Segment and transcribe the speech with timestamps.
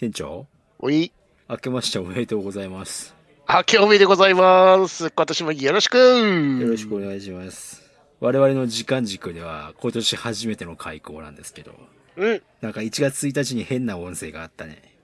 [0.00, 0.46] 店長？
[0.78, 1.12] おい。
[1.46, 3.14] 明けましておめでとうございます。
[3.46, 5.10] 明けおめでございます。
[5.10, 7.82] 今年もよろしくよろしくお願いします。
[8.18, 11.74] 我々の時間軸では今年初めての開講なんですけど、
[12.16, 12.42] うん。
[12.62, 14.96] なんか1月1日に変な音声があったね。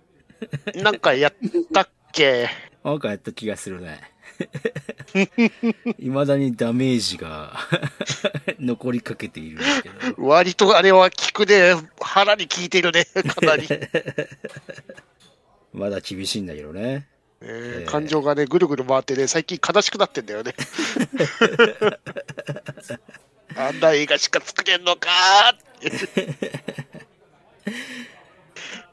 [0.76, 1.34] なんかやっ
[1.74, 2.48] たっけ？
[2.82, 4.00] なんかやった気がするね。
[5.98, 7.54] 未だにダメージが
[8.60, 9.94] 残りかけているんだけど。
[10.18, 11.74] 割とあれは効くね。
[12.00, 13.04] 腹に効いてるね。
[13.04, 13.66] かなり。
[15.72, 17.06] まだ厳しいんだけどね。
[17.40, 20.54] えーえー感情がね、ぐるぐる回ってね、最近悲しくなってんだよね。
[23.56, 25.08] あんな映画しか作れんのか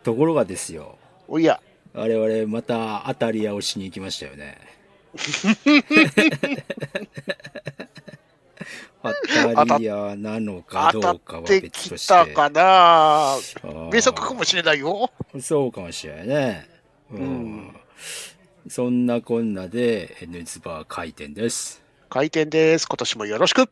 [0.04, 0.98] ところがですよ。
[1.28, 1.62] おや、
[1.94, 4.58] 我々また当たり屋をしに行きましたよね。
[9.56, 12.08] 当たり屋なのかど当たうかはって別ときして。
[12.08, 12.62] たかな
[13.34, 15.12] あー名作かもしれないよ。
[15.42, 16.70] そうかもしれないね。
[17.12, 17.20] うん。
[17.20, 17.76] うん
[18.70, 21.82] そんなこんなで N ズバー開店です。
[22.10, 22.88] 開店です。
[22.88, 23.62] 今年もよろしく。
[23.62, 23.70] N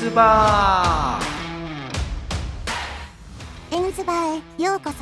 [0.00, 1.18] ズバ
[3.76, 4.96] エンズバーへようこそ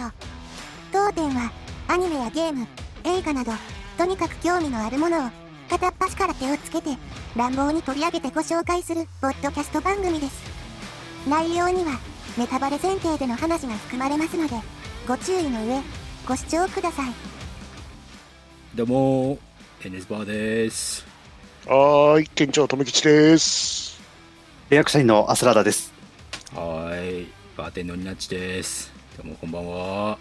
[0.91, 1.53] 当店は
[1.87, 2.67] アニメやゲーム
[3.05, 3.53] 映画など
[3.97, 5.31] とにかく興味のあるものを
[5.71, 6.91] 片っ端から手をつけて
[7.37, 10.43] 乱暴に取り上げてご紹介するポッドキャスト番組です
[11.31, 12.01] 内容には
[12.37, 14.57] ネタバレ前提での話が含まれますので
[15.07, 15.81] ご注意の上
[16.27, 16.91] ご視聴くだ。
[16.91, 17.15] さい
[18.75, 19.39] どうも
[19.85, 21.07] N ズバーです。
[21.65, 24.01] はーい、店長、とめきちです。
[24.69, 25.93] 契約社員のアスラーダです。
[26.57, 27.44] はーい。
[27.57, 28.93] バーテンのニナッチです。
[29.17, 29.77] どうもこんばんは。
[29.77, 30.19] は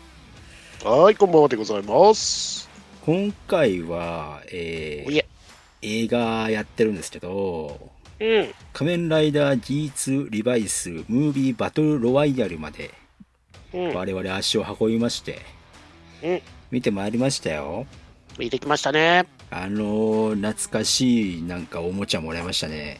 [0.83, 2.69] ーい、こんばんはでございます。
[3.03, 5.25] 今回は、えー
[5.85, 7.89] 映画やってるんですけど、
[8.19, 8.53] うん。
[8.71, 12.93] 仮面ライダー G2 リバイスムービーバトルロワイヤルまで
[13.73, 13.93] うん。
[13.93, 15.41] 我々足を運びまして、
[16.23, 17.87] うん見てまいりましたよ。
[18.37, 19.25] 見てきましたね。
[19.49, 22.99] あのー、懐かしいなんかおもちゃもらいましたね。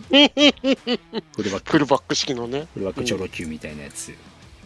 [0.10, 2.66] フルバック、フルバック式のね。
[2.74, 4.08] フルバックチョロ Q みたいなやつ。
[4.08, 4.16] うん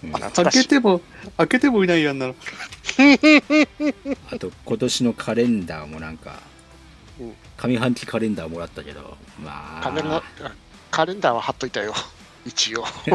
[0.02, 1.00] 懐開けても、
[1.36, 2.34] 開けてもいないやんなの。
[4.32, 6.40] あと今年のカレンダーもなんか
[7.20, 10.50] うん、上半期カレンダーもらったけど、まカレンダあ、ー
[10.90, 11.94] カレンダーは貼っといたよ。
[12.44, 12.84] 一応。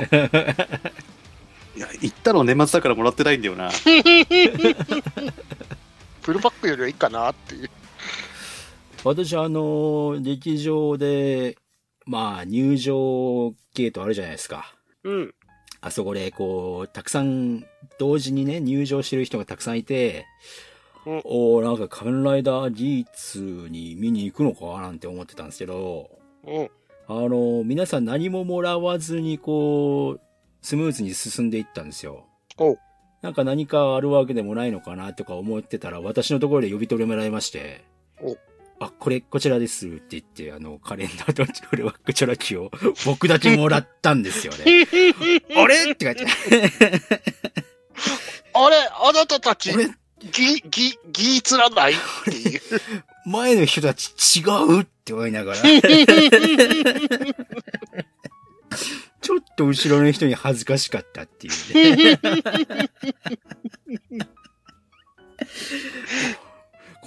[1.76, 3.70] いや、行ったの年末だからもらってないんだよな。
[6.22, 7.70] フルバックよりはいいかなっていう。
[9.04, 11.58] 私あのー、劇場で、
[12.08, 14.74] まあ入場ゲートあるじゃないですか。
[15.04, 15.34] うん。
[15.82, 17.66] あそこでこう、たくさん、
[18.00, 20.26] 同時にね、入場してる人がたくさんいて、
[21.06, 26.10] うんおーなんか仮面ライダー G2 に見に行くのかなんて思ってたんですけど、
[26.46, 26.70] うん。
[27.08, 30.22] あの、皆さん何ももらわずにこう、
[30.62, 32.26] スムーズに進んでいったんですよ。
[33.22, 37.86] なんか何かあるわけでもないのかなとか思ってたら、私のところで呼び取りもらいまして
[38.22, 38.38] お、
[38.80, 42.70] あ、これ、こちらですって言って、あの、カレンダーとフルバックチョラキを
[43.06, 44.86] 僕だけもらったんですよね。
[45.56, 45.92] あれ？
[45.92, 46.26] って書いて
[48.54, 48.76] あ れ？
[48.94, 49.88] あなたたちあ、れ
[50.20, 51.94] ギ、ギ、ギーつらない？
[51.94, 51.96] っ
[52.26, 52.62] ていう。
[53.26, 54.44] 前の人たち違
[54.80, 54.82] う？
[54.82, 55.62] って思いながら。
[55.62, 61.54] ちょっと後ろの人に恥ずかしかったっていう
[62.14, 62.20] ね。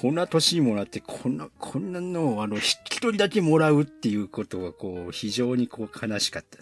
[0.01, 6.59] こんな年にもらって、こんな、こんなのを、あの、一人だけもらうっていうことが、こう、非常にこう、悲しかった。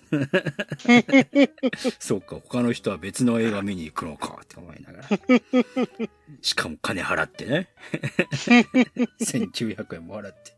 [2.00, 5.08] そうか、他の人は別の映画見に行くのか、って思いながら。
[6.42, 7.68] しかも金払ってね。
[9.20, 10.52] 1900円も払って。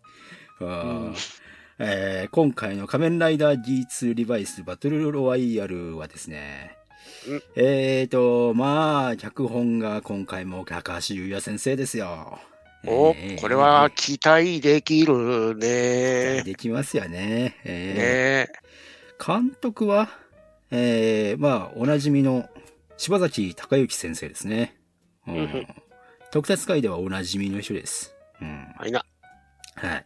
[1.78, 6.76] えー今回の仮面ライダー G2 リバイスバトルロワイヤルはですね
[7.26, 12.38] うん、えーと、まあ、脚本が今回も高橋優也先生ですよ。
[12.86, 16.42] おえーこれは期待できるね。
[16.44, 17.56] できますよね。
[17.64, 18.60] えーね
[19.24, 20.08] 監督は、
[20.70, 22.48] えー、まあ、おなじみの
[22.96, 24.76] 柴崎隆之先生ですね。
[25.26, 25.66] うん
[26.30, 28.14] 特撮界ではおなじみの人です。
[28.40, 28.74] うん。
[28.78, 29.04] はいな。
[29.74, 30.04] はい。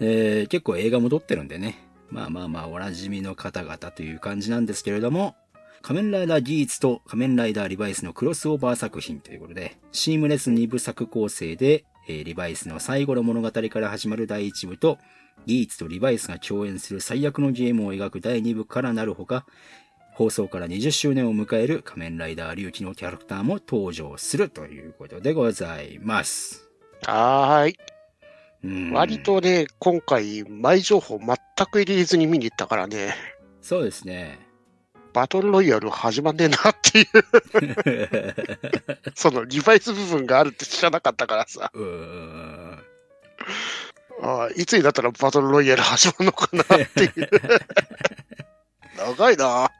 [0.00, 1.78] えー、結構映画も撮ってるんでね。
[2.10, 5.34] まあまあまあ、おなじみの方々という感じなんですけれども、
[5.82, 14.98] 仮面ライダーギーツと仮面ライダーリバイスのクロスオーバー作品ということで、シームレス2部作構成で、えーリバイスの最後の物語から始まる第1部と、
[15.46, 19.46] ギーツとリバイスが共演する最悪のゲームを描く第2部からなるほか、
[20.14, 26.68] 放送から20周年を迎える仮面ライダー龍騎のキャラクターも登場するということでございます。
[27.04, 27.76] はーい。
[28.62, 31.36] うん割とね、今回、前情報全
[31.66, 33.14] く入れずに見に行ったからね、
[33.60, 34.43] そうですね。
[35.14, 37.06] バトルロイヤル始まんねえなっていう、
[39.14, 41.72] そのリバイス部分があるって知らなかったからさ。
[44.22, 47.30] ああいつになったらバトルロイヤル始まるのかなっていう。
[48.98, 49.70] 長いな。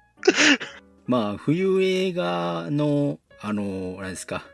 [1.06, 4.44] まあ、冬映画の、あの、何ですか。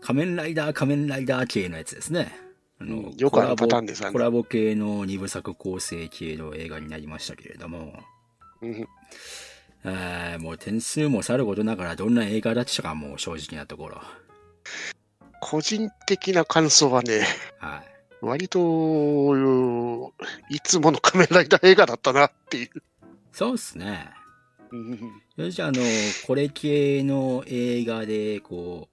[0.00, 2.36] 仮面ライダー仮面ライダー系のやつですね。
[2.80, 7.92] あのうんよくあるパターンですよねコラボ系の二部作構成系の映画になりましたけれども、
[8.62, 8.88] うん
[9.84, 14.00] えーもう点数もさることながらどんな映画だったかもう正直なところ。
[15.40, 17.26] 個人的な感想はね、
[17.58, 17.98] はい。
[18.20, 20.12] 割と、
[20.50, 22.70] いつもの仮面ライダー映画だったなっていう。
[23.32, 24.10] そうっすね。
[24.70, 25.80] うんそれじゃあ、あの、
[26.26, 28.88] これ系の映画で、こ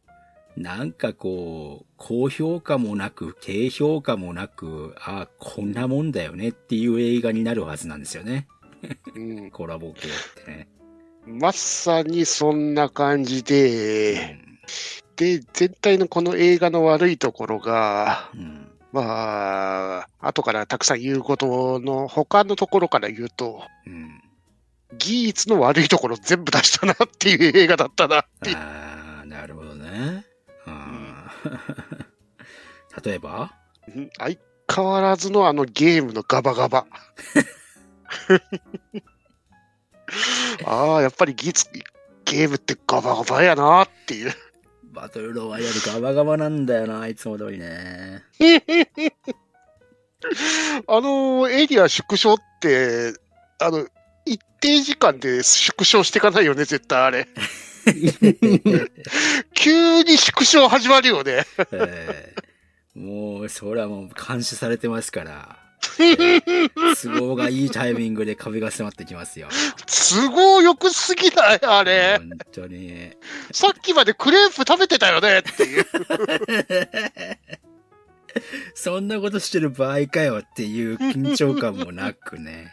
[0.56, 8.48] う、なんかこう、高評価もなく、低評価もなく、あこんなもんだよねっていう映画になるはずなんですよね。
[9.16, 10.68] うん コラボ系ってね。
[11.26, 14.60] まさにそんな感じうで、ん。
[15.16, 18.62] で、全体のこの映画の悪いところが、うん。
[18.92, 24.22] まあ、後からたくさん言うことの他のところから言うと、うん。
[24.98, 28.56] 技術の悪いところ全部出したなっていう映画だったなっていう。
[28.58, 30.26] あー、なるほどね。
[33.04, 33.52] 例えば？
[33.94, 34.38] うん相
[34.74, 36.86] 変わらずのあのゲームのガバガバ。
[40.66, 41.68] ああ、やっぱり技術、
[42.26, 44.34] ゲームってガバガバやなっていう。
[44.94, 48.24] バトルロワイヤルガバガバなんだよな、いつも通りね。
[50.88, 53.14] あのエリア縮小って、
[53.60, 53.86] あの、
[54.26, 57.28] 一定時間で縮小していかないよね、絶対あれ。
[59.54, 61.46] 急に縮小始まるよね。
[61.72, 62.46] えー
[62.96, 65.60] もう、それはもう監視されてますから。
[66.00, 66.38] え
[66.74, 69.50] ー都合がいいタイミングで壁が迫ってきますよ。
[70.16, 71.60] 都合よくすぎない？
[71.64, 72.18] あれ。
[72.20, 73.12] 本当に。
[73.52, 75.40] さっきまでクレープ食べてたよね？
[75.40, 75.86] っていう。
[78.76, 82.72] そんなことしてる場合かよっていう緊張感もなくね。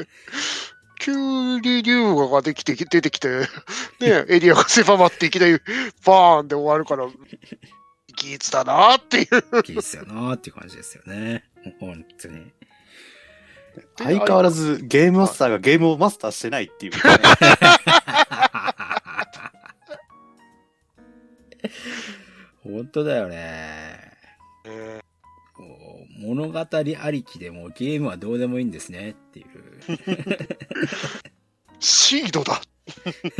[1.00, 3.28] 急に竜河ができて、出てきて、
[4.00, 5.52] ね、エリアが狭まっていきなり
[6.04, 7.08] バーンで終わるから、
[8.16, 9.26] 技術だなっていう。
[9.68, 11.44] いいっすよなっていう感じですよね。
[11.80, 12.52] 本当に。
[13.96, 16.98] 相変わらずゲームマスターがゲームをマスターしてないっていう、ね。
[22.62, 24.12] 本当だよね。
[24.64, 25.00] え
[25.54, 29.46] こう物語ありきでもゲームはどうでもいいんですねっていう。
[29.48, 30.56] ー
[31.80, 32.60] シードだ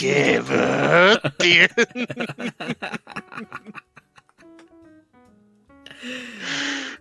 [0.00, 1.68] ゲームっていう。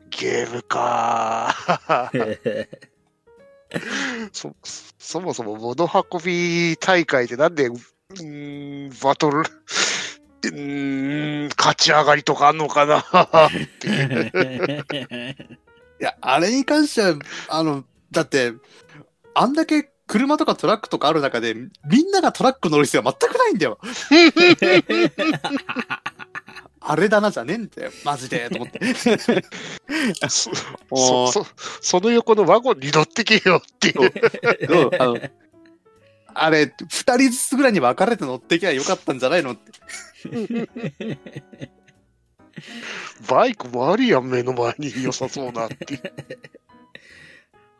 [0.09, 1.55] ゲームか
[4.31, 4.55] そ、
[4.97, 5.91] そもそも物運
[6.23, 7.73] び大会でなんで、ん、
[9.01, 13.03] バトル、うーん、勝ち上がりとかあんのかなっ
[13.79, 14.31] ていう。
[15.99, 17.15] いや、あれに関しては、
[17.49, 18.53] あの、だって、
[19.33, 21.69] あんだけ車とかトラックとかある中で、み
[22.03, 23.79] んながトラック乗る必要は全くないんだよ。
[26.89, 28.80] あれだなじゃねえんだよ、マジで、 と思って。
[30.30, 30.50] そ
[30.90, 31.47] もそそ
[31.81, 34.06] その横のワゴンに乗ってけよっていう。
[34.06, 35.19] うあの
[36.33, 39.71] あれ、二人ずつぐらいに分かれて乗ってきゃよかったんじゃないのって。
[43.28, 46.02] バイクもあるやん、目の前に良さそうなっていう。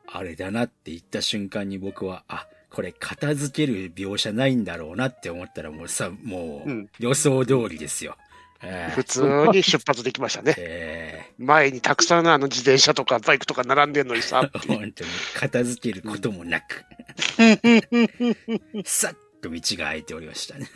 [0.08, 8.17] あれだなって言った瞬間に僕は、あ、これ片付ける描写ないんだろうなって思ったらもうさ、もううん予想通りですよ。
[8.61, 10.55] え普通に出発できましたねー。
[10.57, 16.83] え前にたくさんあの自転車とかバイクとか並んでんのにさ、ー本当に片付けることもなく、
[18.85, 20.67] さっと道が空いておりましたね。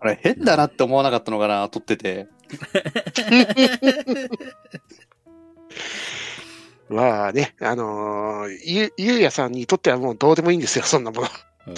[0.00, 2.28] あれ、変だなって思わなかったのかな、撮ってて。
[6.88, 11.28] まあね、あのーゆゆうやさんにとってはもうどうでもいいんですよ、そんなもの。
[11.68, 11.74] うん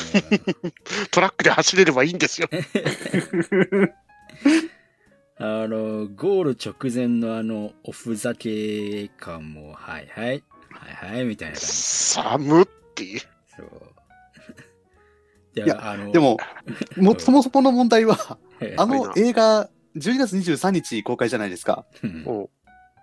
[1.10, 2.48] トラックで走れればいいんですよ。
[5.42, 11.66] あの、ゴール直前のあの、おふざけ感も、はいはい、はいはい、みたいな感じ。
[11.66, 13.20] 寒っていう。
[13.20, 13.68] そう。
[15.54, 16.36] でいやあの、でも、
[16.96, 21.86] も、 そもそもの問題は、えあの映画、12月23日公開じゃないですか。
[22.04, 22.50] うんおう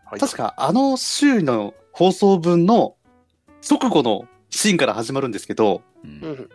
[0.06, 2.96] はい確か、あの週の放送分の
[3.70, 6.50] 直後のシーンから始まるんですけど、うんうん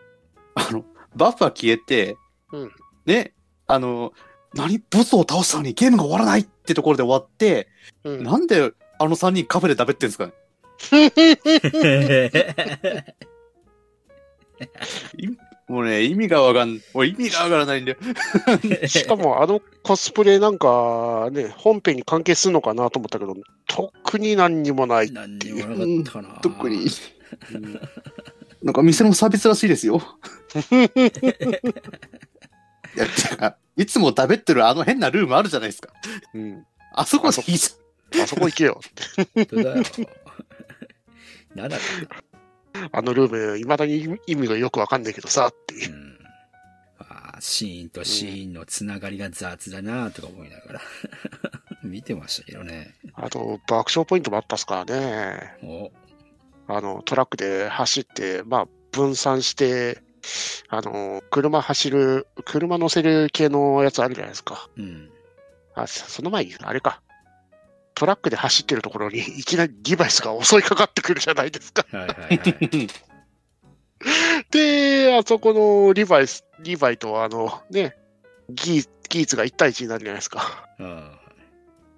[0.55, 2.17] あの、バッファ消えて、
[2.53, 2.73] うん
[3.07, 3.33] ね、
[3.67, 4.13] あの、
[4.55, 7.69] 何ボスを倒したのにゲームが終わらないってところで終わって、
[8.05, 10.33] うんなんであの3人カフェで食べってんですかね？
[15.69, 17.99] もうね、意味がわかん、もう意味がわからないんだよ。
[18.87, 23.35] しかもあのコスプレなんかね、本編に関係するのかなと思ったけど、
[23.67, 25.11] 特に何にもない。
[25.11, 25.77] 何にもな
[26.13, 26.41] かったな。
[26.43, 26.87] 特に。
[27.55, 27.81] うん
[28.63, 30.01] なんか店のサービスらしいですよ。
[32.95, 35.93] いや、てか、いつも食べってるあの変なルームあるじゃないですか。
[36.35, 36.67] うん。
[36.93, 37.71] あそこでいいじ
[38.23, 38.81] あそこ行けよ。
[39.35, 39.83] 本当だよ。
[41.55, 41.81] なんだっ
[42.73, 45.95] たあのルーム、いまだに意味がよくわかんないけどさ、っていうう。
[45.97, 46.19] ん
[46.99, 50.81] あーシーンとシーンのつながりが雑だなとか思いながら
[51.83, 52.95] 見てましたけどね。
[53.15, 55.57] あと、爆笑ポイントもあったっすからね。
[55.63, 55.91] お
[56.77, 60.03] あの、トラックで走って、まあ、分散して、
[60.69, 64.69] あの、車走る、車乗せる系のやつあるじゃないですか。
[64.77, 65.11] うん。
[65.75, 67.03] あ、そその前に、あれか。
[67.95, 71.85] トラックで走ってるところに、いきなりリバイスが襲いかかってくるじゃないですか。
[71.91, 72.41] はいはいはい。
[72.41, 72.89] ゃん。
[74.51, 77.97] で、あそこのリバイス、リヴァイとあの、ね、
[78.51, 80.67] ギーギーツが1対1になるじゃないですか。
[80.79, 81.19] あ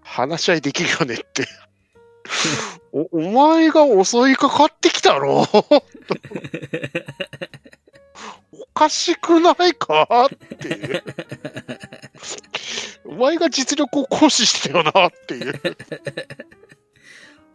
[0.03, 1.47] 話し合いできるよねって。
[2.93, 5.47] お、お前が襲いかかってきたろ？
[8.53, 10.27] おかしくないか？
[10.27, 11.03] って。
[13.05, 15.61] お前が実力を行使したよなっていう。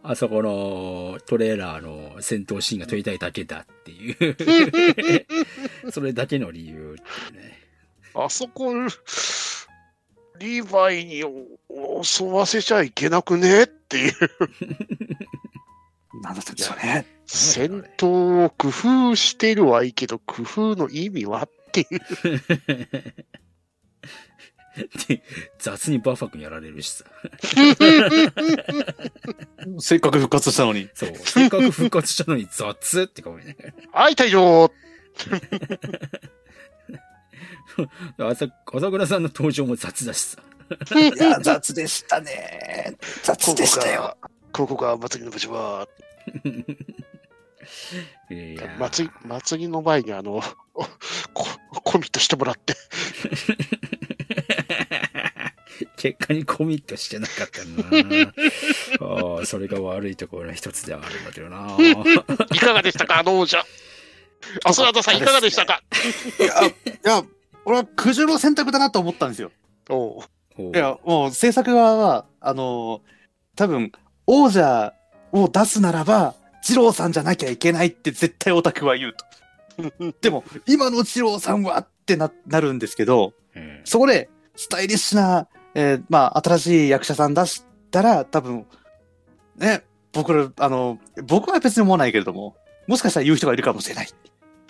[0.02, 5.92] あそこのトレーラーの戦闘シーンが撮りたいだけだっていう。
[5.92, 7.60] それだけの理由ってね。
[8.16, 8.74] あそこ、
[10.40, 11.24] リヴァイに
[11.70, 13.64] お襲わせちゃいけなくね？
[13.64, 14.14] っていう。
[16.24, 17.06] なんだったんでしょうね。
[17.26, 21.44] 戦闘を工夫してるはいいけど、工夫の意味は？
[21.44, 22.00] っていう。
[25.10, 25.22] で
[25.60, 27.04] 雑にバッファ君やられるしさ。
[29.80, 30.90] せっかく復活したのに。
[30.94, 31.14] そう。
[31.18, 33.58] せっかく復活したのに雑ってかもね。
[33.92, 34.72] はい、退場
[38.18, 40.42] 朝朝倉さんの登場も雑だしさ。
[40.96, 42.96] いや、雑でしたね。
[43.24, 44.18] 雑でしたよ。
[44.52, 45.88] ここが祭りの場所は、
[48.30, 50.42] いやー祭り、祭りの前にあの、
[50.74, 50.84] お
[51.34, 51.46] コ
[51.84, 52.76] コミットしてもらって、
[55.98, 58.32] 結果にコミットしてなかったな
[59.00, 61.78] ああ、それが悪いところの一つではあるんだけどな
[62.54, 63.66] いかがでしたか、あの王者。
[64.64, 65.82] アスラーダさん、いかがでしたか？
[66.40, 67.24] いや、いや、
[67.66, 69.52] 俺は苦渋の選択だなと思ったんですよ。
[69.90, 70.24] お
[70.58, 73.02] いや、もう制作側は、あの
[73.56, 73.92] 多分、
[74.28, 74.94] 王者
[75.32, 76.36] を出すならば、
[76.68, 79.26] 二郎さんじゃなきゃいけないって絶対オタクは言うと。
[80.22, 88.66] でも、今の二郎さんはってな、なるんですけど、うんそこで、スタイリッシュな、えーまあ、新しい役者さん出したら、多分、
[89.56, 92.56] ね、僕ら、あの、僕は別に思わないけれども、
[92.88, 94.10] もしかしたら言う人がいるかもしれない。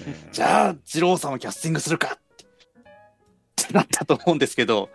[0.32, 2.46] じゃあ、二郎さんをキャスティングするかって
[3.66, 4.90] ってなったと思うんですけど、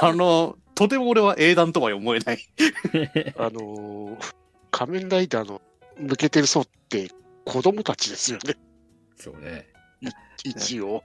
[0.00, 2.46] あの、とても俺は英断とは思えない。
[3.36, 4.34] あのー
[4.72, 5.60] 仮面ライダーの
[5.98, 7.10] 向けてる層って
[7.44, 8.56] 子供たちですよね、
[9.16, 9.68] そうね。
[10.44, 11.04] 一応。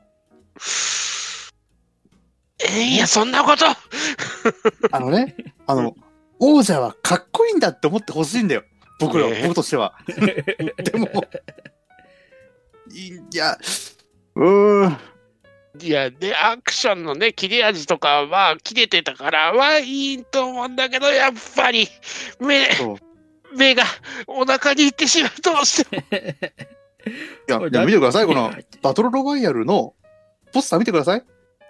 [2.65, 3.65] えいや、そんなこと
[4.91, 5.35] あのね、
[5.67, 5.95] あの、
[6.39, 8.63] 王者はかっこいいんだって思ってほしいんだよ。
[8.99, 9.93] 僕ら、ね僕としては。
[10.07, 11.25] でも、
[12.97, 13.55] いいや、
[14.35, 14.97] うーん。
[15.79, 21.87] いや、で、アクションのね、切れ味とかは切れてたからはいいと思うんだけど、やっぱり、
[22.39, 22.67] 目、
[23.55, 23.83] 目が
[24.25, 26.01] お腹にいってしまう、どうしても。
[27.69, 28.51] いや、見てください、この
[28.81, 29.93] バトルロワイヤルの
[30.51, 31.23] ポスター見てください。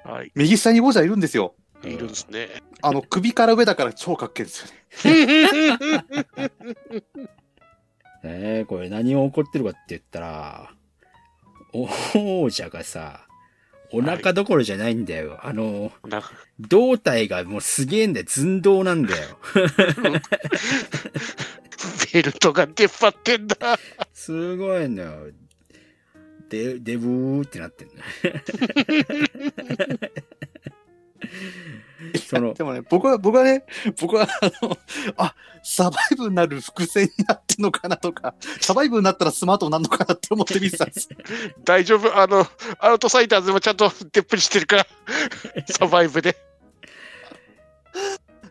[0.06, 1.56] はい、右下に王者いるんですよ。
[1.84, 2.48] いるんですね。
[2.82, 4.74] あの、首から上だから超かっけえですよね。
[8.24, 10.72] えー、これ何を起こってるかって言ったら、
[12.16, 13.28] 王者がさ、
[13.92, 15.40] お腹どころじゃないんだよ。
[15.44, 16.22] あの、な
[16.60, 18.26] 胴体がもうすげえんだよ。
[18.28, 19.38] 寸胴なんだよ。
[22.14, 23.56] ベルトが出っ張ってんだ。
[24.14, 25.32] すごいんだよ。
[26.50, 28.02] で、デブーってなってんだよ。
[32.28, 33.66] その、でもね、僕は、僕はね、
[34.00, 34.78] 僕は、あの、
[35.18, 41.10] あ、サバイブになる伏線になってんのかなとか、サバイブになったらスマートになるのかなって思って見てたんです。
[41.64, 42.48] 大丈夫あの、
[42.80, 44.88] アウトサイダーズもちゃんとでっぷりしてるから、
[45.68, 46.38] サバイブで。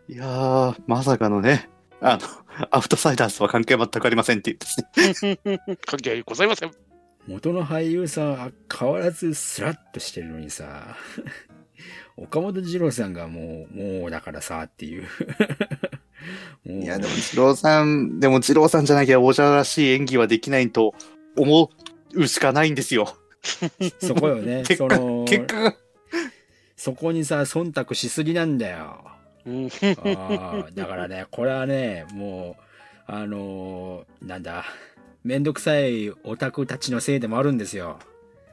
[0.08, 1.68] いやー、まさかのね、
[2.00, 4.66] あの、アフターサイダースは関係全くありませんっていうで
[5.14, 5.38] すね。
[5.86, 6.70] 関係ございません。
[7.26, 10.96] 元の俳優さんは変わらずスラッとしてるのにさ、
[12.16, 15.06] 岡本二郎さんがもう、もうだからさってい う。
[16.64, 20.94] いや、でも、二郎さん、でも二郎さんじゃなきゃおじゃらしい演技はできないと
[21.36, 21.70] 思
[22.14, 23.16] うしかないんですよ。
[24.00, 24.64] そこよね。
[24.66, 25.76] 結果その、結果が。
[26.76, 29.04] そこにさ、忖度しすぎなんだよ。
[30.04, 32.62] あ、だからね、これはね、もう、
[33.06, 34.64] あのーなんだ、
[35.22, 37.98] めんどくさいオタクたちのせいでもあるんですよ。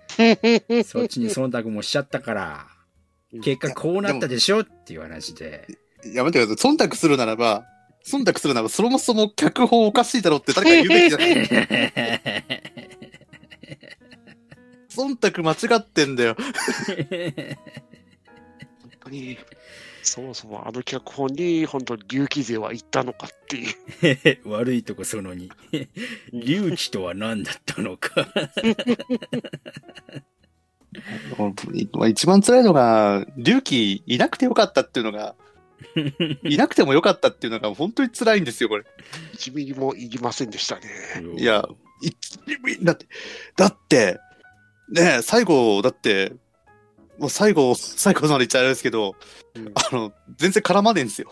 [0.86, 2.67] そっちに忖度もしちゃったから、
[3.41, 5.67] 結果こうなったでしょっていう話で。
[6.13, 6.73] やめてください。
[6.73, 7.65] 忖度するならば、
[8.05, 11.35] 忖度するならば、そもそも脚本おかしいだろって誰か言うべきじゃない。
[14.89, 16.35] 忖度間違ってんだよ。
[18.81, 19.37] 本当に、
[20.03, 23.65] そもそもあの脚本に本当に竜騎勢は行ったのかってい
[24.33, 24.39] う。
[24.51, 25.49] 悪いとこその2。
[26.31, 28.27] 隆起とは何だったのか。
[31.93, 35.35] まあ一番辛いのが、隆起いなくてよかったっていうのが、
[36.43, 38.85] いなくてもよかったっていうのが本当に辛いんですよ、これ。
[39.35, 40.81] 1ミリもいりませんでしたね。
[41.38, 41.67] いや、
[42.01, 43.05] 一ミだって、
[43.55, 44.19] だって、
[44.89, 46.33] ねえ最後、だって、
[47.17, 49.15] もう最後、最後まで言っちゃあれですけど、
[49.55, 51.31] うんあの、全然絡まねえんですよ。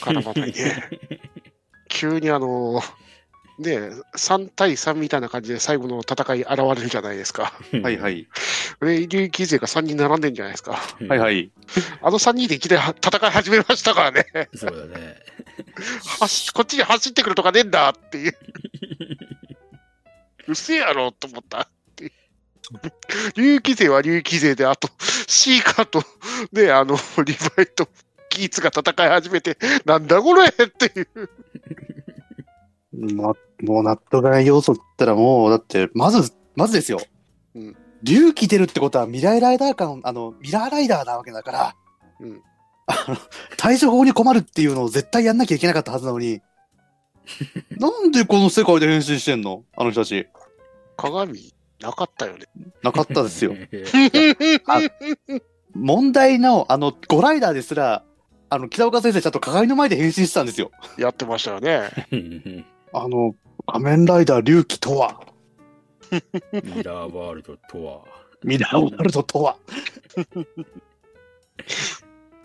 [0.00, 0.88] 絡まないね。
[1.88, 2.82] 急にあの、
[3.58, 7.52] ね3対3みたいな感じで最後の戦い現れるじゃないですか。
[7.82, 8.28] はいはい。
[8.80, 10.72] で、竜騎勢が3人並んでんじゃないですか。
[11.08, 11.50] はいはい。
[12.00, 14.26] あの3人でいきなり戦い始めましたからね。
[14.54, 15.16] そうだね。
[16.20, 18.38] 走こっちに走ってくるとかねえんだっていう。
[20.48, 22.12] うせえやろと思ったっていう。
[23.34, 24.88] 竜騎勢は竜騎勢で、あと、
[25.26, 26.02] シーカーと、
[26.52, 27.88] ね、あの、リヴァイと
[28.30, 31.30] ギーツが戦い始めて、なんだこれっていう。
[32.92, 37.00] ま、もう納得がない要素ったらもう、だって、まず、まずですよ。
[37.54, 41.76] うん隆起出るってことは未来ライダー感、あの、ミラーライダーなわけだから、
[42.20, 42.42] うん
[42.86, 43.16] あの、
[43.56, 46.40] 対処法に困るっていうのを絶対やんなきゃいけなかったはずなのに、
[47.78, 49.64] なんでこの世界で変身してんの？
[49.76, 50.26] あの人たち。
[50.96, 52.46] 鏡、なかったよね。
[52.82, 53.54] なかったですよ。
[55.74, 58.04] 問題の、あの、ゴライダーですら、
[58.50, 60.70] あの、北岡先生ちゃんと鏡の前で変身してたんですよ。
[60.98, 61.88] やってましたよね。
[62.92, 63.34] あの、
[63.66, 65.20] 仮面ライダー隆起とは、
[66.52, 68.04] ミラーワールドとは。
[68.44, 69.56] ミラーワールドとは。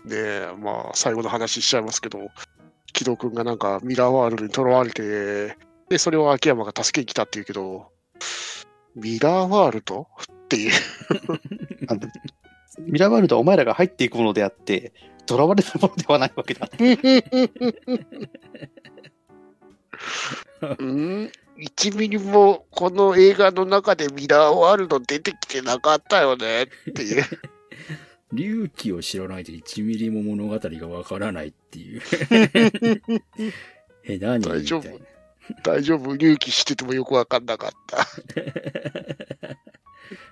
[0.06, 2.30] で、まあ、最後の話しちゃいますけど、
[2.92, 5.58] 木戸君がなんかミラーワールドにとらわれて、
[5.88, 7.90] で、それを秋山が助けに来たっていうけど、
[8.94, 10.08] ミラーワールド？
[10.20, 10.72] っていう。
[12.90, 14.92] ミラーワールドはお前らが入っていくものであって、
[15.28, 16.68] 囚われるものではないわけだ。
[20.78, 27.24] うん1ミリもこの映画の中でミラーワールド出てきてなかったよねっていう。
[28.30, 32.02] 隆起を知らないと1ミリも物語がわからないっていう。
[34.04, 35.00] え、何大丈夫
[35.64, 38.06] 大丈夫隆起しててもよくわかんなかった。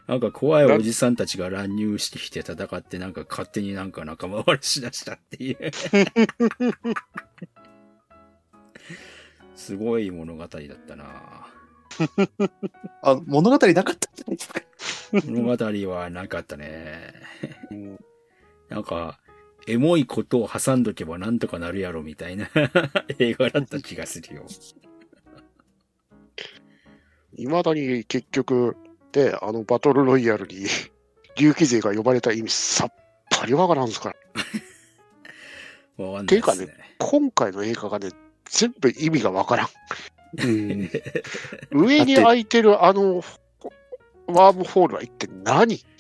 [0.06, 5.58] なんか怖いおじさんたちが乱入してきて戦って、なんか勝手になんか仲間割れしだしたっていう。
[9.56, 10.50] すごい物語だっ
[10.86, 11.46] たな
[13.02, 14.60] あ物語なかったんじゃないですか？
[15.26, 17.14] 物語はなかったね。
[18.68, 19.18] なんか、
[19.66, 22.48] エモいことを挟んどけばなんとかなるやろみたいな
[23.18, 24.44] 映画だった気がするよ。
[27.34, 28.76] いまだに結局、
[29.12, 30.66] で、あのバトルロイヤルに
[31.38, 32.92] 竜騎勢が呼ばれた意味さっ
[33.30, 34.16] ぱりわからんですから。
[36.04, 36.74] わかんないですね。
[36.98, 38.10] 今回の映画がね、
[38.48, 39.68] 全部意味がわからん。
[40.38, 40.90] うん。
[41.70, 43.22] 上に開いてるあの
[44.26, 45.84] ワームホールは一体何？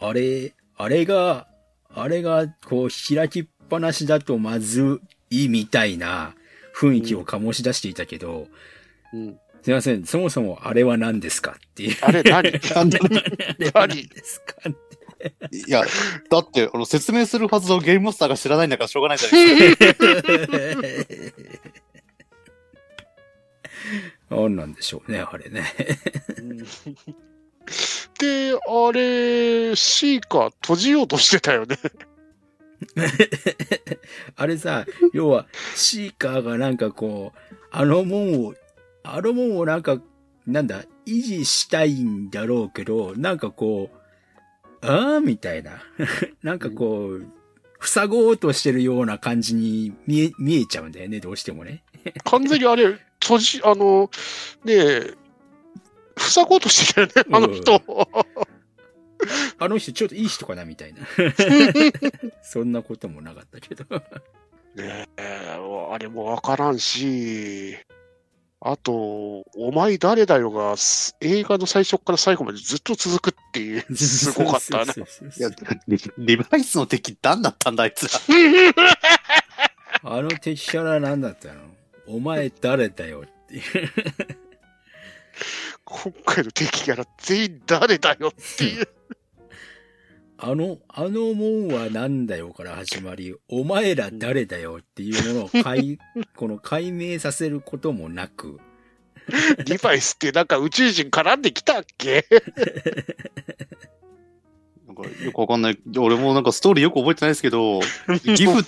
[0.00, 1.46] あれ、あれが、
[1.94, 6.34] あれが、こう、開きっぱなしだとまずいみたいな
[6.76, 8.48] 雰囲気を醸し出していたけど、
[9.12, 11.96] うん、すいません、そもそもあれは何ですかっていう。
[12.02, 12.52] あれ何？
[12.74, 13.06] なんであ
[13.58, 14.56] れは何ですか
[15.50, 15.82] いや、
[16.30, 20.04] だって、あの、説明するはずのゲームマスターが知らないんだからしょうがないじゃないですか。
[24.30, 25.64] 何なんでしょうね、あれね。
[28.18, 31.78] で、あれ、シーカー閉じようとしてたよね。
[34.36, 38.54] あれさ、要は、シーカーがなんかこう、あの門を、
[39.02, 40.00] あの門をなんか、
[40.46, 44.03] なんだ、維持したいんだろうけど、なんかこう、
[44.84, 45.82] ああみたいな。
[46.42, 47.26] なんかこう、
[47.80, 51.82] 塞ごうとしてるような感じに見え、見えちゃうんだよね、どうしてもね。
[52.24, 54.10] 完全にあれ、閉じ、あの、
[54.64, 55.14] ねえ、
[56.16, 57.80] 塞ごうとしてたよね、あの人。
[59.58, 61.00] あの人ちょっといい人かなみたいな。
[62.42, 63.84] そんなこともなかったけど。
[64.74, 65.56] ねえ、
[65.90, 67.78] あれもわからんし、
[68.66, 74.92] あと、お前誰だよが、す映画の最初から最後までずっと続くっていう、 すごかったな。
[74.92, 75.50] そうそういや
[75.86, 78.18] リリバイスの敵何だったんだ、あいつら。
[80.02, 81.60] あの敵キャラ何だったの？
[82.06, 83.62] お前誰だよっていう。
[85.84, 88.88] 今回の敵キャラ全員誰だよっていう。
[90.46, 95.98] あの、あの門は何だよから始まり、お前ら誰だよっていうものを解、
[96.36, 98.60] この解明させることもなく、
[99.64, 102.26] リバイスってなんか宇宙人絡んできたっけ？
[104.86, 105.78] なんかよくわかんない。
[105.96, 107.80] 俺もなんかストーリーよく覚えてないですけど、
[108.36, 108.62] ギフ、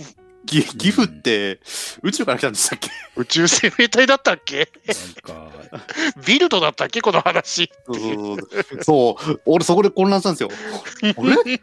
[0.47, 1.61] ギギフって
[2.03, 2.89] 宇宙から来たんでしたっけ？
[3.17, 4.71] 宇宙生命体だったっけ？
[5.29, 5.53] なんか、
[6.27, 7.03] ビルドだったっけ？
[7.03, 7.71] この話。
[7.87, 8.85] そうそうそう。
[8.85, 9.41] そう。
[9.45, 10.51] 俺そこで混乱したんですよ。
[11.03, 11.05] あ
[11.45, 11.61] れ？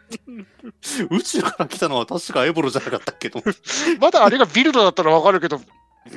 [1.10, 3.38] 宇宙から来たのは確かエボロじゃなかったっけと。
[3.38, 3.42] い
[3.98, 5.60] まだあれがビルドだったらわかるけど、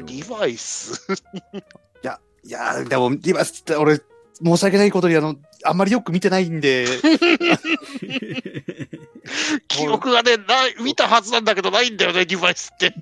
[0.05, 1.05] リバイス
[2.01, 3.41] や、いや、でも、今、
[3.79, 4.01] 俺、
[4.43, 6.85] 申し訳ないことに、あの、あんまりよく見てないんで、
[9.67, 12.93] 記憶がね、ない、見たはずなんだけどないんだよね、リバイスって。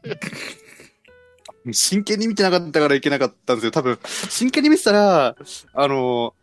[1.72, 3.72] 真剣に見てなかったからいけなかったんですよ。
[3.72, 5.36] 多分、真剣に見てたら、
[5.74, 6.34] あの、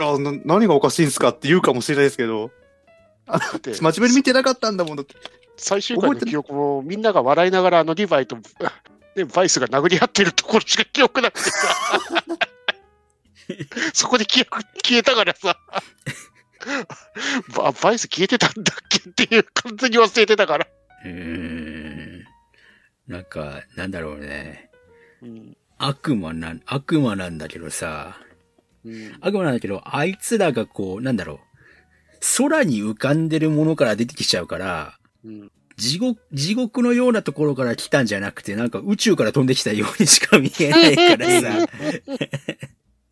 [0.00, 2.50] あな何がおかしいんすかって言うかもしれないですけど、
[3.62, 5.14] で 真面目に見てなかったんだもんだって。
[5.56, 8.36] 最終回の記憶もみんなが笑いながらあのリヴァイと、
[9.16, 11.58] ね、バイスが殴り合ってるところしか記憶なくてさ。
[13.92, 15.56] そこで記憶消えたからさ。
[17.56, 20.66] ババイス消えてたんだっけっていう完全に忘れてたから。
[21.04, 22.24] うーん。
[23.06, 24.70] なんか、なんだろうね。
[25.22, 28.16] うん悪魔なん、悪魔なんだけどさ、
[28.84, 31.38] うん悪魔なんだけど、あいつらがこう、なんだろう。
[32.36, 41.68] 空に浮かんでるものから出てきちゃうから、うん地獄、地獄のようなところから来たんじゃなくて、なんか宇宙から飛んできたようにしか見えないからさ。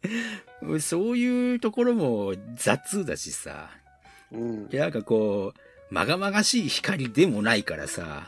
[0.80, 3.70] そういうところも雑だしさ。
[4.32, 8.26] うんなんかこう、まがまがしい光でもないからさ、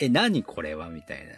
[0.00, 0.88] え、何これは？
[0.88, 1.34] みたいな。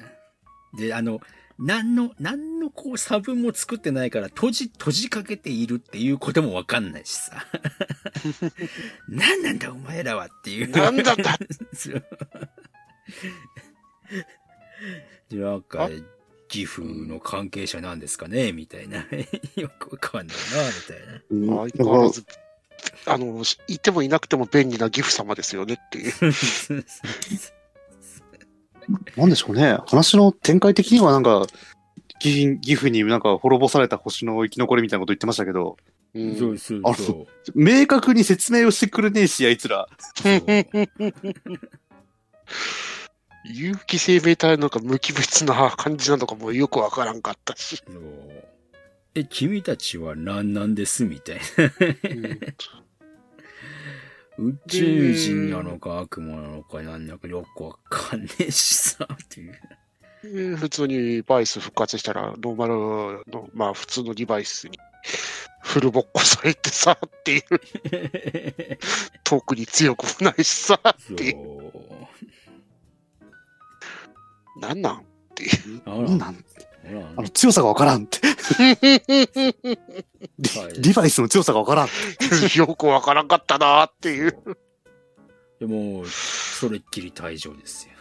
[0.79, 1.21] で、あの、
[1.59, 7.45] 何の、何のこう差分も作ってないから閉じ、閉じかけているっていうこともわかんないしさ。
[9.09, 10.71] 何なんだお前らはっていう。
[10.71, 11.37] なんだった？
[15.33, 15.91] なんか
[16.53, 18.53] あ、岐阜の関係者なんですかね？
[18.53, 18.99] みたいな。
[19.57, 21.57] よくわかんないな、みたいな。
[21.69, 22.25] 相変わらず、
[23.07, 26.13] あの、いてもいなくても便利なギフ様ですよねっていう。
[29.17, 29.79] なんでしょうね。
[29.87, 31.47] 話の展開的にはなんか、
[32.19, 35.77] 岐阜岐阜になんか滅ぼされた星の生き残りみたいなこと言ってましたけど、
[36.15, 37.53] うんそうそうあそう。
[37.55, 39.89] 明確に説明をしてくれねえし、あいつら。
[43.45, 47.83] 有機生命体のなんか無機物な感じなのかもよくわからんかったし。
[49.15, 51.41] え、君たちは何なんですみたい
[52.11, 52.29] うんな。
[54.39, 59.61] 宇宙人なのか悪魔なのかなんだかよくわかんねえしさ、っていう。
[60.25, 62.75] えー普通にバイス復活したら、ノーマル
[63.31, 64.79] の、まあ普通のデバイスに
[65.63, 67.43] フルボッコされてさ、っていう、
[69.25, 71.73] 特に強くもないしさ、そっていう、う。
[74.63, 75.03] なんなんっ
[75.35, 75.83] ていう。
[75.85, 76.45] あなん
[77.17, 78.21] あの強さがわからんって。
[78.63, 81.89] リはいリバイスの強さがわからん。
[82.57, 84.37] よくわからんかったなっていう。
[85.61, 87.93] でも、それっきり退場ですよ。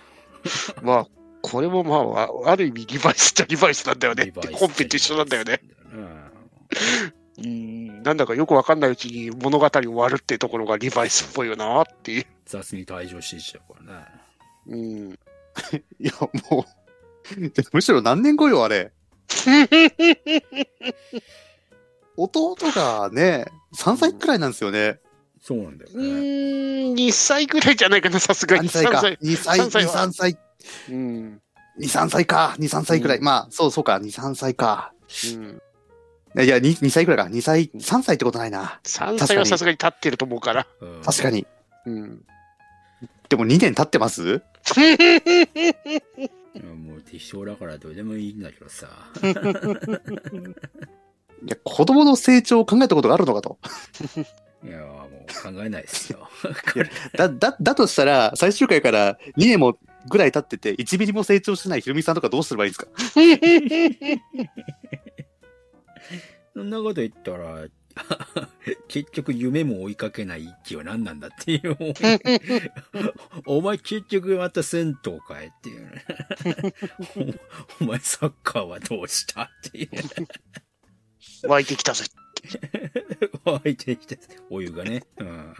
[0.81, 1.07] まあ、
[1.41, 4.47] これもまあ、あある意味リバイスっちゃリバイスなんだよねって。
[4.53, 5.61] 本編と一緒なんだよね。
[5.93, 6.33] うん。
[7.43, 12.25] うん、なんだかよくわかんないうちに物語終わるっていうところがリバイスっぽいよなっていう。
[12.45, 14.05] 雑に退場していっちゃうからね。
[14.67, 15.19] うん。
[15.99, 16.13] いや、
[16.49, 16.65] も
[17.37, 18.91] う、でむしろ何年後よ、あれ。
[22.17, 23.45] 弟がね、
[23.77, 24.99] 3歳くらいなんですよね。
[25.41, 26.03] そうなんだようね。
[26.07, 28.69] ーん、2歳ぐらいじゃないかな、さすがに。
[28.69, 28.99] 2歳か。
[28.99, 29.17] 3歳。
[29.21, 30.37] 2歳、3歳2、は3歳、
[30.89, 31.41] うん。
[31.79, 32.55] 2、3歳か。
[32.59, 33.17] 2、3歳くらい。
[33.17, 33.95] うんまあ、そうそうか。
[33.95, 34.93] 2、3歳か。
[36.35, 37.33] うん、いや、2, 2歳くらいか。
[37.33, 38.79] 2歳、3歳ってことないな。
[38.83, 40.67] 3歳はさすがに立ってると思うから。
[40.79, 41.47] うん確かに。
[41.85, 42.21] うん。
[43.29, 44.43] でも2年経ってます？
[46.75, 48.87] もう適当だからどうでもいいんだけどさ。
[49.23, 49.27] い
[51.49, 53.57] や、子供の成長を考えたことがあるのかと。
[54.63, 56.27] いや、もう考えないですよ。
[57.17, 62.91] だ、だ、だとしたら、最終回から2年もぐらい経ってて、1ミリも成長してないひろみさんとかどうすればいいんですか？
[66.53, 67.65] そんなこと言ったら、
[68.87, 71.77] 結局夢も追いかけない一気は何なんだっていう。
[73.45, 76.05] お前結局また銭湯かいっていうね。
[77.79, 79.89] おお前サッカーはどうしたっていう。
[81.47, 82.05] 湧いてきたぜ。
[83.45, 85.03] 湧いてきて、お湯がね。
[85.19, 85.53] うん。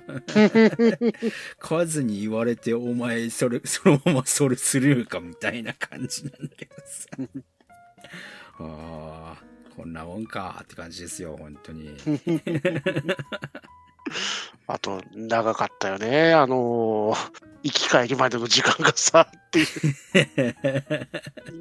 [1.59, 7.07] 数に言われて、お前、それ、そのままそれスルーかみたいな感じなんだけどさ。
[8.59, 9.43] ああ、
[9.75, 11.95] こんなもんかって感じですよ、本当に。
[14.67, 16.34] あと、長かったよね。
[16.34, 19.67] あのー行き帰りまでの時間がさ、っていう。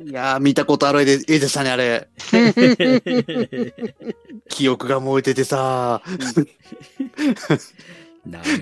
[0.08, 2.08] いやー、見たことある絵で絵でしたね、あれ。
[4.48, 6.02] 記憶が燃えててさ、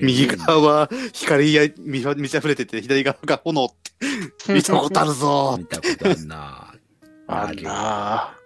[0.01, 3.69] 右側は光や満ち溢れてて、左側が炎っ
[4.45, 5.67] て、見たことあるぞ見。
[5.67, 6.75] たことあんな。
[7.29, 8.38] あんな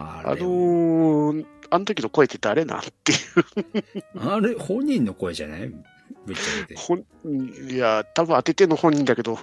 [0.00, 3.14] ああれ、のー、あの時の声って誰なんってい
[4.14, 4.28] う。
[4.30, 5.68] あれ、本人の声じゃない？
[5.68, 6.80] ぶっちゃけて。
[6.80, 7.04] ほん
[7.68, 9.40] いや、多分当ててんの本人だけど、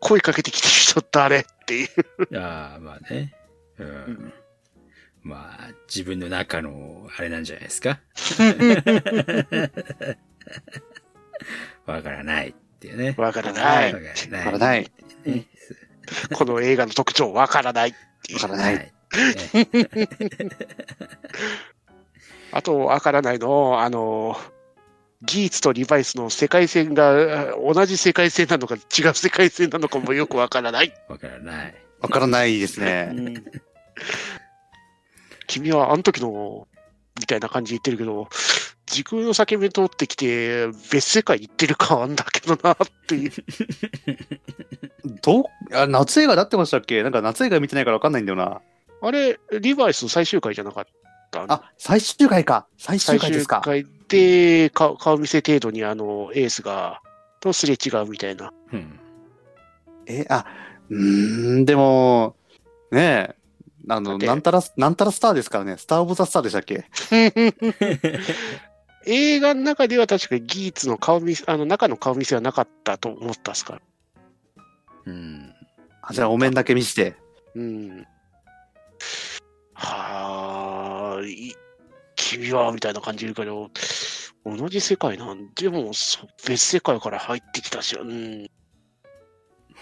[0.00, 1.88] 声かけてきてる人誰っていう。
[2.36, 3.34] ああ、まあね。
[3.78, 4.32] うん。
[5.22, 8.00] まあ、自分の中の、あれなんじゃないですか？
[11.86, 13.14] わからないっていうね。
[13.16, 13.92] わからない。
[13.94, 14.58] わからない。
[14.58, 14.90] ない。
[15.24, 15.46] ね
[16.34, 17.94] この映画の特徴わからない。
[18.34, 18.92] わからない。
[19.16, 19.34] ね
[22.52, 24.36] あと、わからないの、あの、
[25.22, 30.94] ギーツとリバイスの世界線が同じ世界線なのか違う世界線なのかもよくわからない。
[31.08, 31.74] わからない。
[32.00, 33.12] わからないですね。
[35.46, 36.68] 君はあの時の、
[37.18, 38.28] みたいな感じで言ってるけど、
[38.86, 42.76] 時空の裂け目通ってきて、別世界行ってる感あんだけどな、っ
[43.06, 43.32] ていう。
[45.22, 47.02] どうあ夏映画だってましたっけ？
[47.02, 48.60] なんか夏映画見てないからわかんないんだよな。
[49.02, 50.84] あれ、リバイスの最終回じゃなかっ
[51.30, 52.66] たあ、最終回か。
[52.78, 53.60] 最終最終回ですか。
[53.64, 57.00] 回で、顔顔見せ程度にあの、エースが、
[57.40, 58.52] とすれ違うみたいな。
[58.72, 58.98] うん。
[60.06, 60.46] え、あ、
[60.88, 62.36] うーん、でも、
[62.90, 63.36] ねえ、
[63.88, 65.76] あの、なんたら、なんたらスターですからね。
[65.76, 66.86] スターオブザスターでしたっけ？
[69.08, 73.80] 映画の中では確かギーツの顔見せ、あの中の顔見せはなかったと思ったっすから。
[75.06, 75.52] うん。
[76.02, 77.14] あじゃあ、お面だけ見して。
[77.54, 78.06] うん。
[79.78, 81.54] はあ、い
[82.16, 83.70] 君は、みたいな感じで言うけど、
[84.58, 88.48] 同じ世界なんでも、そ別世界から入ってきたし、うん、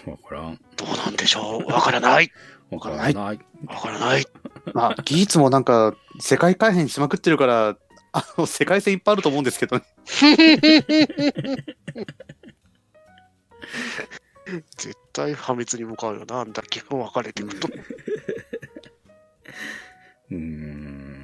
[0.05, 0.59] わからん。
[0.75, 1.71] どうなんでしょう？
[1.71, 2.29] わからない。
[2.71, 3.15] わからない。
[3.15, 3.37] わ
[3.79, 4.25] からない。
[4.73, 7.77] まあ、ギーツもなんか、世界改変しまくってるから、
[8.11, 9.83] あの、世界線いっぱいあると思うんですけどね。
[14.77, 17.69] 絶対破滅に向かうよな、あんだけ分かれていくと。
[20.31, 21.21] うーん。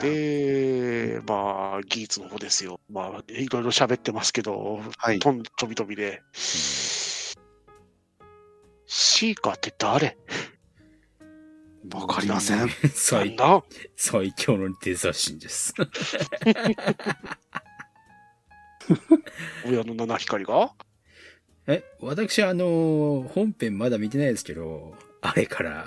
[0.00, 2.80] で、まあ、ギーツの方ですよ。
[2.90, 5.18] まあ、いろいろ喋ってますけど、はい。
[5.18, 6.22] とん飛び飛びで。
[8.86, 10.16] シーカーって誰？
[11.92, 12.68] わかりません。
[12.94, 13.62] 最、だ？
[13.96, 15.74] 最強のデザ神です。
[19.66, 20.72] 親の七光が？
[21.66, 25.86] え、私あの、本編まだ見てないですけど、あれから、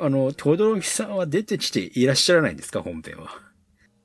[0.00, 3.30] あの、トドロキさんは出てきていらっしゃらないんですか、本編は。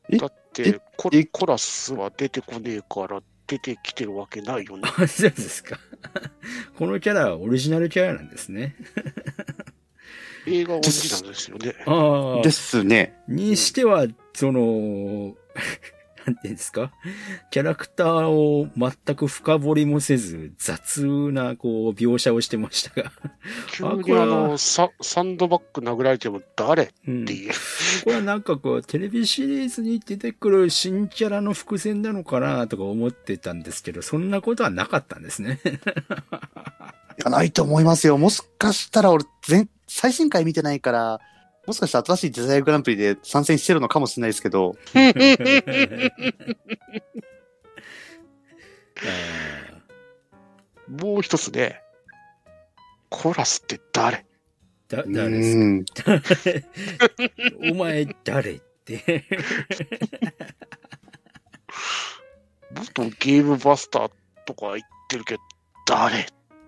[0.10, 0.18] え？
[0.18, 1.24] だってコえ？
[1.26, 4.84] コラスは出てこねえから出てきてるわけないよね。
[4.98, 5.80] あ、 そうですか。
[6.78, 8.76] このキャラはオリジナルキャラなんですね。
[10.46, 11.76] 映画オリジナルですよね。
[11.86, 12.42] ああ。
[12.42, 13.18] ですね。
[13.28, 15.36] にしては、その、
[16.26, 16.92] なんていうんですか？
[17.52, 23.12] キャラクターを全く深掘りもせず、雑な、こう、描写をしてましたが。
[23.72, 26.84] 急にこれはあのサ、サンドバッグ殴られても誰？
[26.84, 27.26] っうん。
[27.26, 27.52] ていう。
[28.04, 35.60] これはなんかこう、テレビシリーズに出てくる新キャラの伏線なのかなとか思ってたんですけど、そんなことはなかったんですね。
[35.66, 35.70] い
[37.24, 38.18] や、ないと思いますよ。
[38.18, 41.20] もしかしたら俺、全、最新回見てないから、
[41.66, 44.76] もしかしたら新しいデザイアグランプリで参戦してるのかもしれないですけど、
[50.90, 51.82] もう一つね、
[53.10, 54.26] コラスって誰？
[54.90, 55.86] だ、う誰ですん。
[55.86, 56.22] か
[57.72, 59.24] お前誰って。
[62.76, 64.12] 元ゲームバスター
[64.46, 65.42] とか言ってるけど、
[65.86, 66.26] 誰っ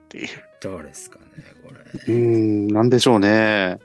[0.08, 0.28] ていう。
[0.62, 1.26] 誰ですかね、
[1.64, 1.72] こ
[2.08, 3.80] うーん、なんでしょうね。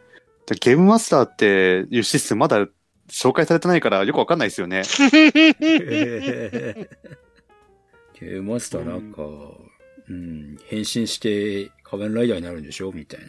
[0.50, 2.66] でゲームマスターっていうシステムまだ
[3.08, 4.82] 紹介されてないからよくわかんないですよね。
[4.82, 4.84] れ。
[8.18, 9.22] ゲームマスターなんか、
[10.08, 12.90] うん、変身して仮面ライダーになるんでしょ？
[12.90, 13.26] みたいな。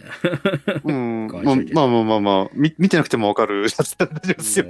[0.84, 1.27] うん。
[1.73, 4.65] まあまあまあまあまあ、み見てなくてもわかるやつなんですよ。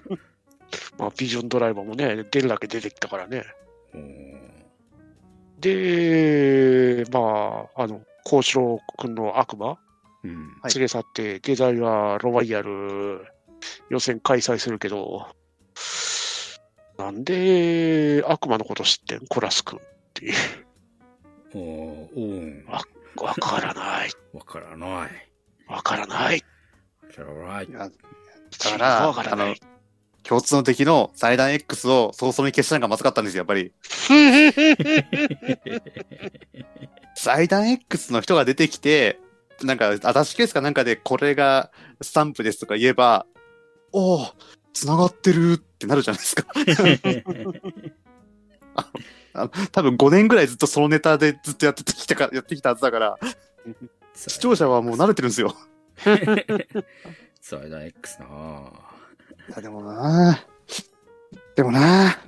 [0.98, 3.44] まあ、ビジョンドライバーもね、出るだけ出てきたからね。
[3.94, 4.38] うん
[5.60, 9.78] で、まあ、あの、幸四郎君の悪魔、
[10.28, 10.50] 連
[10.82, 13.24] れ去って、デザイアロワイヤル
[13.90, 15.26] 予選開催するけど、
[16.98, 19.26] なんで悪魔のこと知ってん？
[19.28, 19.82] コラス君っ
[20.14, 20.34] ていう。
[21.54, 22.64] うん。
[22.66, 22.82] わ
[23.34, 24.10] からない。
[24.32, 25.10] わからない。
[25.68, 26.42] わからない。
[27.12, 27.90] わからないだ
[28.70, 29.60] からわからない。
[30.22, 33.72] 共通の敵の祭壇 X を早々に消したのがまずかったんですよ、やっぱり。
[37.14, 39.18] 祭壇 X の人が出てきて、
[39.62, 43.26] なんか、アタッシュケースかなんかでこれがスタンプですとか言えば、
[43.92, 44.26] おお、
[44.72, 46.46] 繋がってるってなるじゃないですか。
[49.72, 53.18] 多分5年ぐらいずっとそのネタでずっとやってきたか、やってきたはずだから、
[54.14, 55.54] 視聴者はもう慣れてるんですよ。
[57.40, 58.70] 祭壇 X なぁ。
[59.48, 60.44] いや、でもな
[61.56, 62.18] でもな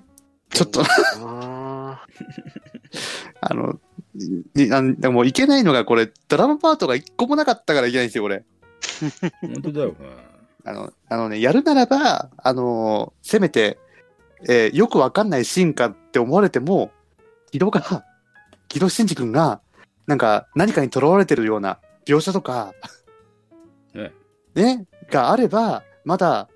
[0.53, 2.05] ちょっと、あ
[3.41, 3.79] あの、
[4.57, 8.45] いなんでもいけないのがこれ、ドラマパートが一個もなかったからいけないんですよ、これ。
[9.41, 9.95] 本当だよね。
[10.65, 13.79] あの、あのね、やるならば、あのせめて、
[14.49, 16.91] えーよくわかんないシーンかって思われても、
[17.51, 18.05] 木戸が、
[18.69, 19.61] 木戸真司君が、
[20.07, 22.75] なんか何かにとらわれてるような描写とか、
[23.95, 24.13] ね
[24.55, 26.49] ね、があれば、まだ、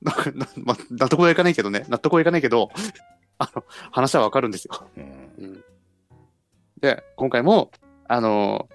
[0.00, 2.70] ま、納得はいかないけどね、納得はいかないけど、
[3.38, 4.88] あの、話はわかるんですよ。
[4.96, 5.64] うん。
[6.80, 7.70] で、今回も、
[8.06, 8.68] あの、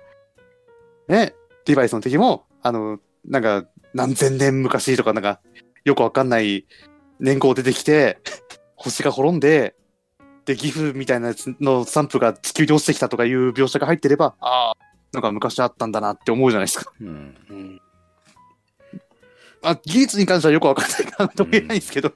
[1.08, 1.34] ね、
[1.66, 5.42] デバイスの敵も、あの、なんか、何千年昔とか、なんか、
[5.86, 6.66] よくわかんない
[7.20, 8.20] 年号出てきて、
[8.76, 9.76] 星が滅んで、
[10.46, 14.78] で、ギフみたいなやつのスタンプが地球に落ちてきたとかいう描写が入ってれば、ああ、
[15.14, 16.92] なんか昔あったんだなって思うじゃないですか。
[17.00, 17.08] うん。
[17.50, 17.82] ーうん
[19.63, 22.13] あ、技術に関してはよくわかんないからとも言えないんですけど、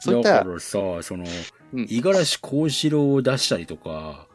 [0.00, 1.24] そういっただか、らさ、その、
[1.72, 4.26] うん五十嵐幸四郎を出したりとか、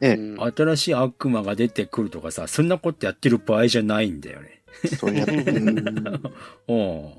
[0.00, 4.62] ええうん新しい悪魔が出てくるとかさ、そんなことやってる場合じゃないんだよね。
[4.98, 5.78] そうやって、う ん
[6.68, 7.12] うん。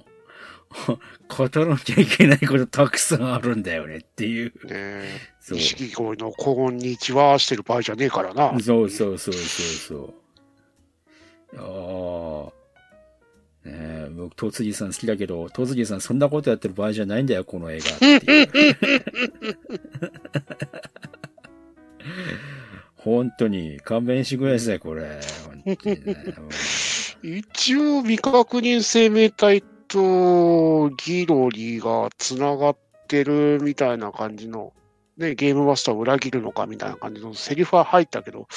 [1.27, 4.53] 語らなきゃいけないことたくさんあるんだよねっていう。
[4.67, 5.03] ね
[5.41, 5.57] そう。
[5.57, 8.57] 錦鯉のこんにちはしてる場合じゃねえからな。
[8.61, 11.57] そうそうそうそうそう。
[11.57, 12.60] ああ。
[13.63, 18.47] ねえ、僕、戸次さん好きだけど、戸次さんそんなことやってる場合じゃないんだよ、この映画っていう。
[22.95, 25.19] 本当に、勘弁してください、これ。
[25.65, 26.15] 本当にね。
[27.21, 34.73] 一応、未確認生命体とギロリがつながってるみたいな感じの、
[35.17, 38.47] ね、ゲームマスターを裏切るのかみたいな感じのセリフは入ったけど、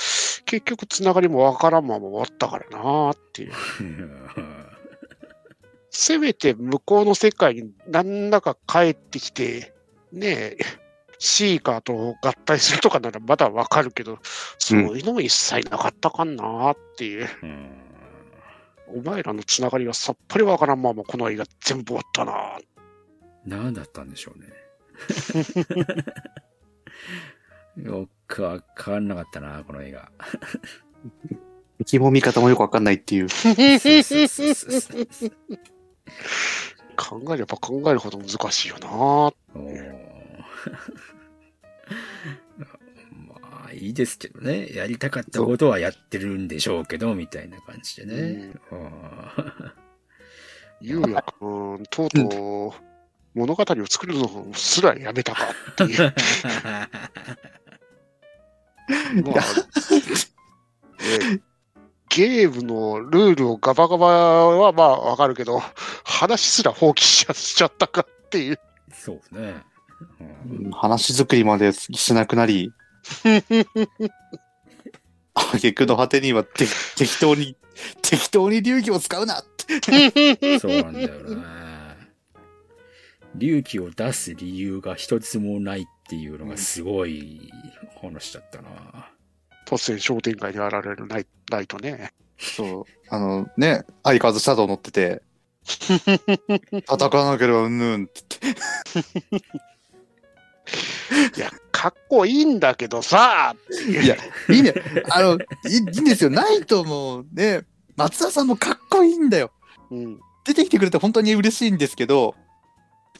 [0.46, 3.52] 結局つながりもわからんまま終わったからなーっていう。
[5.94, 9.72] せめて向こうの世界に何らか帰ってきて、
[10.12, 10.58] ねえ、
[11.18, 14.18] シーカーと合体するとかならまだわかるけど、
[14.58, 17.28] そういうのも一切なかったかなーっていう。
[17.42, 17.80] うん
[18.86, 22.58] お前らのつながりがさっぱりわからんままこの映画全部終わったな。
[23.44, 24.46] 何だったんでしょうね。
[27.82, 30.10] よくわかんなかったな、この映画。
[31.78, 33.26] 敵も味方もよくわかんないっていう。
[36.96, 38.88] 考えれば考えるほど難しいよな。
[38.88, 40.04] おー
[43.28, 44.68] まあ、いいですけどね。
[44.74, 48.52] やりたかったことはやってるんでしょうけど、みたいな感じでね。
[48.70, 48.90] うん
[50.80, 52.72] ゆうやくん、とうとう
[53.34, 56.14] 物語を作るのすらやめたかっていう。
[59.24, 59.44] まあ
[61.00, 61.40] え
[62.16, 65.60] ゲームのルールをガバガバはまあわかるけど、
[66.04, 68.60] 話すら放棄しちゃしちゃったかっていう。
[68.92, 69.62] そうですね。
[70.20, 72.72] うん話作りまでしなくなり、
[75.34, 76.66] 挙句の果てにはて
[76.96, 77.56] 適当に、
[78.02, 79.44] 適当に流儀を使うなっ
[79.80, 80.58] て。
[80.58, 81.64] そうなんだよね。
[83.34, 87.50] 隆起を出す理由が一つもないっていうのがすごい
[88.00, 89.10] 話だったな。
[89.66, 92.12] 突然商店街に現れるナイナイトね。
[92.38, 92.84] そう。
[93.08, 95.22] あのね、相変わらずシャドウ乗ってて、
[96.86, 98.54] 叩かなければうんぬんって言っ
[99.42, 99.54] て。
[101.36, 103.54] いや、かっこいいんだけどさ
[103.86, 104.16] いや、
[104.48, 104.74] いいね。
[105.10, 105.38] あの、い
[105.68, 106.30] いいいんですよ。
[106.30, 107.62] ナイトもね、
[107.96, 109.52] 松田さんもかっこいいんだよ。
[109.90, 110.20] うん。
[110.44, 112.34] 出てきてくれて本当に嬉しいんですけど、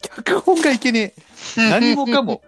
[0.01, 1.15] 脚本がいけね
[1.57, 1.71] え。
[1.71, 2.43] 何もかも。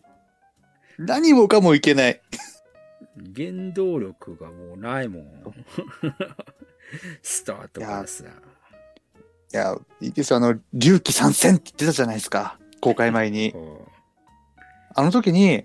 [0.98, 2.20] 何もかもいけない。
[3.34, 5.24] 原動力がもうないもん。
[7.22, 8.24] スタートからさ。
[8.24, 8.28] い
[9.56, 10.36] や、いいですよ。
[10.36, 12.58] あの、龍騎参戦って言ってたじゃないですか。
[12.80, 13.52] 公開前に。
[13.52, 13.86] こ
[14.94, 15.64] あの時に、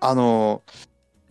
[0.00, 0.62] あの、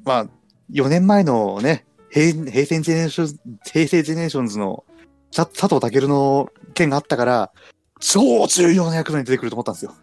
[0.04, 0.28] まあ、
[0.72, 4.84] 4年前のね、平平成ジェネレーション、平成ジェネレーションズの
[5.32, 7.52] 佐佐藤健の件があったから、
[8.00, 9.96] 超重要な役目に出てくると思ったんですよ。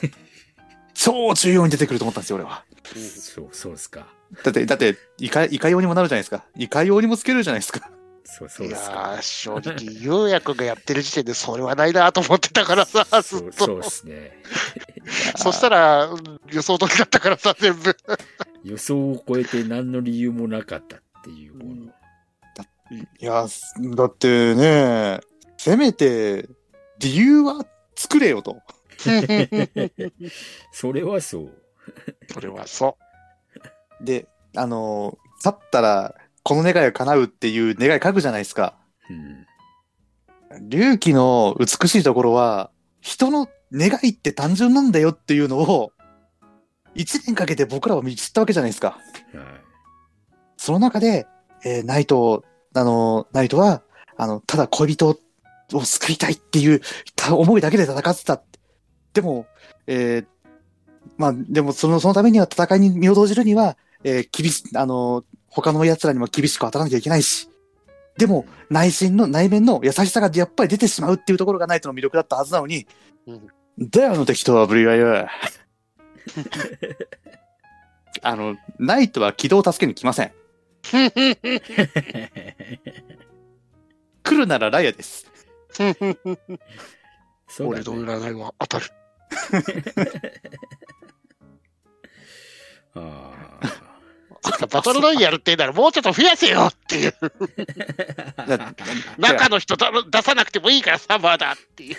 [0.94, 2.64] 超重要に出てくると思ったんですよ、俺は。
[2.94, 4.13] うそう、そうですか。
[4.42, 6.44] だって、だって、いか、いかようにもなるじゃないですか。
[6.56, 7.90] いかようにもつけるじゃないですか。
[8.24, 9.14] そう、そういやですか。
[9.18, 13.64] ー、正直、ゆうやくんがやってる時点でそれはないなと思ってたからさ、ずそう、っと。
[13.66, 14.42] そうですね。
[15.36, 17.96] そしたら、うん予想通りだったからさ、全部。
[18.64, 21.92] 予想を超えて何の理由もなかったっていうもの。
[23.18, 23.46] いや、
[23.96, 25.20] だってね、
[25.56, 26.48] せめて、
[26.98, 27.66] 理由は
[27.96, 28.58] 作れよと。
[30.72, 31.52] それはそう。
[32.32, 32.96] それはそ
[34.00, 34.26] で、
[34.56, 38.74] あの、去ったら、この願いが叶うっていう願い書くじゃないですか。
[39.10, 39.46] うん。
[40.68, 42.70] 隆起の美しいところは、
[43.00, 45.90] 人の願いって単純なんだよっていうのを、
[46.94, 48.90] 一年かけて僕らは見知ったわけじゃないですか。
[48.90, 49.00] はい。
[50.56, 51.26] その中で、
[51.64, 53.82] えーナイト、あの、ナイトは、
[54.16, 55.18] あの、ただ恋人
[55.72, 56.80] を救いたいっていう
[57.16, 58.40] た思いだけで戦ってた。
[59.12, 59.46] でも、
[59.86, 60.26] えー
[61.16, 67.48] まあ、でもその、そのためには戦いに身を投じるには、えー厳し、あの、他の奴らにも厳しく当たらなきゃいけないし。
[68.18, 72.86] でも、内心の、内面の優しさがやっぱり出てしまうっていうところがナイトの魅力だったはずなのに、
[73.26, 73.48] うん
[73.78, 75.26] だよ、あの適当はぶりはよ。
[78.22, 80.28] あの、ナイトは軌道を助けに来ません。
[80.28, 80.32] う。
[84.22, 85.26] 来るならライアです。
[87.60, 88.12] 俺のね。
[88.14, 88.86] 占いは当たる。
[92.94, 93.30] あ
[94.70, 97.14] バトルロイヤルって言うならもうちょっと増やせよっていう。
[98.36, 98.74] あ。
[99.18, 101.94] 中の人だ出さなくてもいいからさ、まだっていう。
[101.94, 101.96] い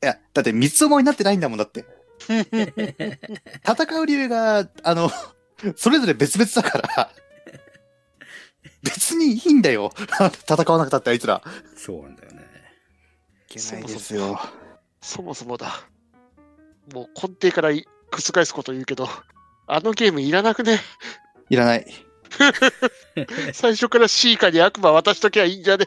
[0.00, 1.84] や、だって三つ思いになってないんだもんだって。
[2.28, 5.10] 戦う理由が、あの、
[5.76, 7.10] それぞれ別々だから、
[8.82, 9.90] 別にいいんだよ。
[9.96, 11.42] 戦わなくたってあいつら。
[11.76, 12.44] そうなんだよね。
[13.50, 14.40] いけないですよ。
[15.00, 15.86] そもそもだ。
[16.92, 19.08] もう根底からい覆すこと言うけど、
[19.66, 20.80] あのゲームいらなくね？
[21.50, 21.86] いらない。
[23.52, 25.86] 最初からシーカに悪魔渡しときゃいいんじゃね？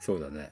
[0.00, 0.50] そうだね。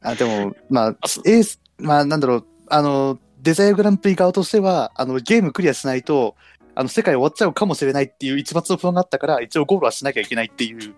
[0.00, 6.34] あ、でも、まあ、エース、まあ、なんだろう、あの、デザイアグランプリ側としては、あの、ゲームクリアしないと、
[6.74, 10.94] あの、世界終わっちゃうかもしれないっていう一抹の不安があったから、一応ゴールはしなきゃいけないっていう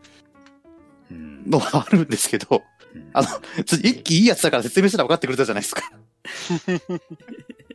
[1.11, 1.43] うん。
[1.49, 2.63] のはあるんですけど、
[2.95, 3.29] うんあの、
[3.65, 5.83] ちょ一気いいやつだから説明したら分かってくれたじゃないですか。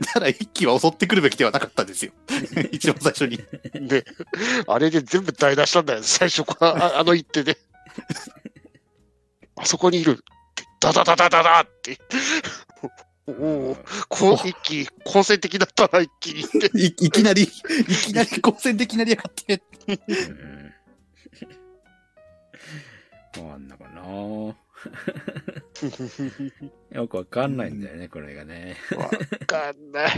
[0.00, 2.12] だから一気は襲ってくるべきではなかったんですよ。
[2.72, 3.38] 一番最初に。
[3.88, 4.04] で、
[4.66, 7.58] あれで全部台無したんだよ、最初から、あ あの一手で。
[9.56, 10.22] あそこにいる。
[10.80, 11.98] ダダダダダダって。
[13.28, 13.76] おお、
[14.08, 16.42] こう一気、好戦的だったな、一気に。
[16.82, 19.62] いいきなり、いきなり光線できなりやがって。
[19.88, 19.92] う
[23.42, 23.46] ん。
[23.46, 24.02] わかんなかな。
[26.92, 28.76] よくわかんないんだよね、これがね。
[28.96, 29.08] わ
[29.46, 30.10] かんない。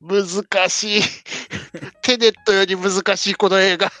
[0.00, 0.24] 難
[0.68, 1.00] しい。
[2.02, 3.90] テネットより難しい、この映画。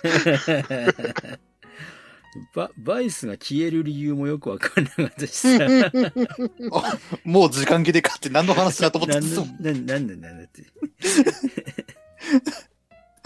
[2.54, 5.48] ババイスが消える理由もよくわかんなかったしさ。
[7.24, 10.62] もう時間切れかって何の話だと思ってなんたで、なんなんでなんだって。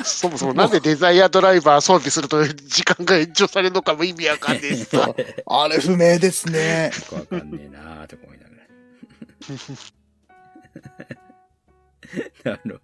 [0.07, 5.14] そもそもなんでデザイアドライバー装備すると時間が延長されるのかも意味わかんねえしさ。
[5.46, 6.90] あれ不明ですね。
[6.94, 8.50] よくわかんねえなーとか思いなが
[12.44, 12.52] ら。
[12.55, 12.80] あの、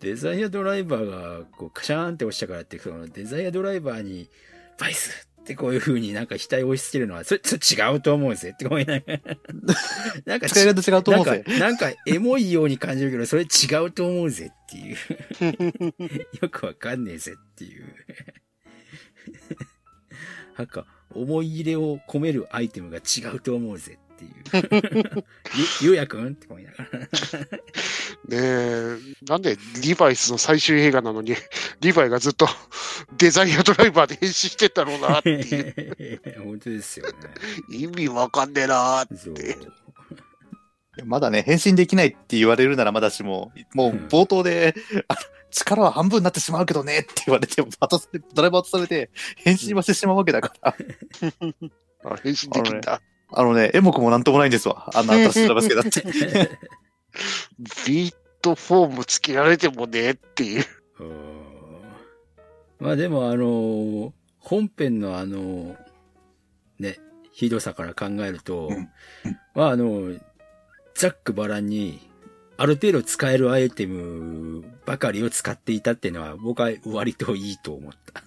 [0.00, 4.30] デザイアドライバーが、こう、カシャーンって押したからって、その、デザイアドライバーに、
[4.78, 9.20] バイスってこういう風になんか額を押し付けるのは、それ、それ違うと思うぜって思いながら。
[10.26, 13.46] なんかち、使い方違うとなんか思うぜ。、なんか、エモいように感じるけど、それ違
[13.86, 14.96] うと思うぜっていう。
[16.42, 17.84] よくわかんねえぜっていう。
[20.58, 25.24] なんか、思い入れを込めるアイテムが違うと思うぜっていう。
[25.80, 26.98] ゆ、ゆうやくんって思いながら。
[27.00, 27.06] ね
[28.30, 28.96] え、
[29.28, 31.34] なんでリヴァイスの最終映画なのに、
[31.80, 32.48] リヴァイがずっと
[33.18, 36.40] デザイアドライバーで変身してたろうなっていう。
[36.42, 37.12] 本当ですよね。
[37.70, 39.34] 意味わかんねえなーそう。
[41.04, 44.74] まだね、変身できないって言われるならまだしも、もう冒頭で、
[45.50, 50.74] 力は半分になってしまうけどねって言われて、渡されドライバー渡されて、変身はしてしまうわけだから。
[52.04, 53.00] あ変身できんだ。
[53.32, 54.90] あのね、エモくもなんともないんですわ。
[54.94, 56.58] あんな 新しいドライバースケだって。
[57.86, 60.64] ビートフォームつけられてもねっていう。
[61.00, 61.36] うん
[62.78, 65.76] まあでもあの、本編のあの、
[66.78, 66.98] ね、
[67.32, 68.90] ひどさから考えると、うん
[69.54, 70.14] まああの、
[70.94, 72.00] ざっくばらんに、
[72.58, 78.22] ある程度使えるアイテムばかりを使っていたっていうのは僕は割といいと思った。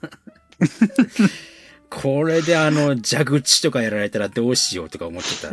[1.89, 5.51] これであの、蛇口とかやられたらどうしようとか思ってたか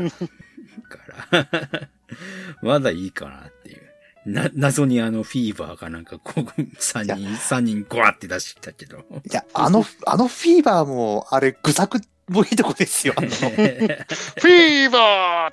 [1.30, 1.88] ら。
[2.62, 3.82] まだいいかなっていう。
[4.26, 8.98] な、謎にあのフィーバーがなんかこう、3いや人、三人ゴワって出してきたけど。
[8.98, 13.14] いや、あの、あのフィーバーも、あれ、愚作もいいとこですよ。
[13.16, 15.52] あの フィーバー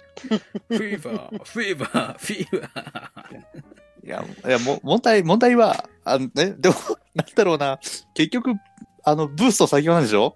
[0.69, 4.05] フィーバー、フィーバー、フィーバー。
[4.05, 6.75] いや、いや、も、問題、問題は、あのね、でも、
[7.15, 7.79] なんだろうな、
[8.15, 8.55] 結局、
[9.05, 10.35] あの、ブースト先なんでしょ？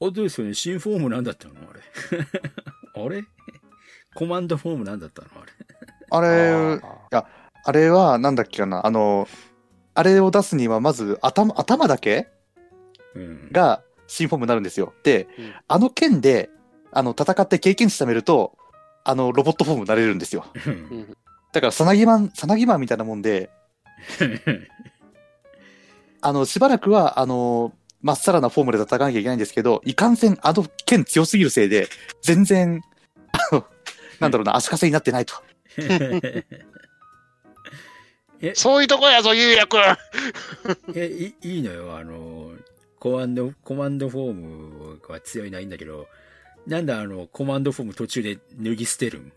[0.00, 0.54] あ、どうですよね。
[0.54, 1.54] 新フォームなんだったの？
[1.54, 1.80] あれ。
[3.04, 3.24] あれ？
[4.14, 5.28] コマンドフォームなんだったの？
[5.40, 5.52] あれ。
[6.10, 6.80] あれ、
[7.12, 7.26] あ
[7.64, 9.28] あれは、なんだっけかな、あの、
[9.94, 12.28] あれを出すには、まず、頭、頭だけ
[13.14, 13.48] うん。
[13.52, 14.94] が新フォームになるんですよ。
[15.04, 16.50] で、うんあの剣で、
[16.92, 18.56] あの、戦って経験値貯めると、
[19.04, 20.46] あの、ロボットフォームになれるんですよ。
[20.66, 21.16] うん
[21.52, 23.50] だから、さなぎマン、さなぎマンみたいなもんで、
[26.22, 31.88] あの、しばらくは、あの、まっさらなフォームで戦わなきゃいけないんですけど、いかんせん、あの剣強すぎるせいで、
[32.22, 32.82] 全然、
[33.32, 33.66] あの、
[34.20, 35.34] なんだろうな、足かせになってないと。
[38.40, 39.80] え、 そういうとこやぞ、ゆうやくん。
[40.94, 41.96] え、いいいのよ。
[41.96, 42.52] あの、
[42.98, 46.06] コマンド、コマンドフォームが強いのはいいんだけど、
[46.66, 49.32] なんだあの、コマンドフォーム途中で脱ぎ捨てるん？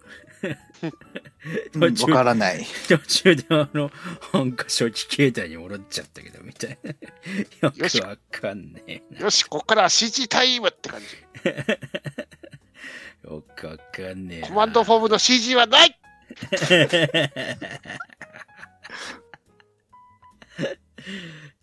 [1.74, 2.64] 途中わからない。
[2.88, 3.92] 途中であの、
[4.34, 6.92] なんか初期形態に戻っちゃったけど、みたいな。
[7.70, 11.08] よくわかんねえよし、こっからは CG タイムって感じ。
[13.24, 13.32] な。
[13.32, 14.48] よくわかんねえな。
[14.48, 16.00] コマンドフォームの CG はない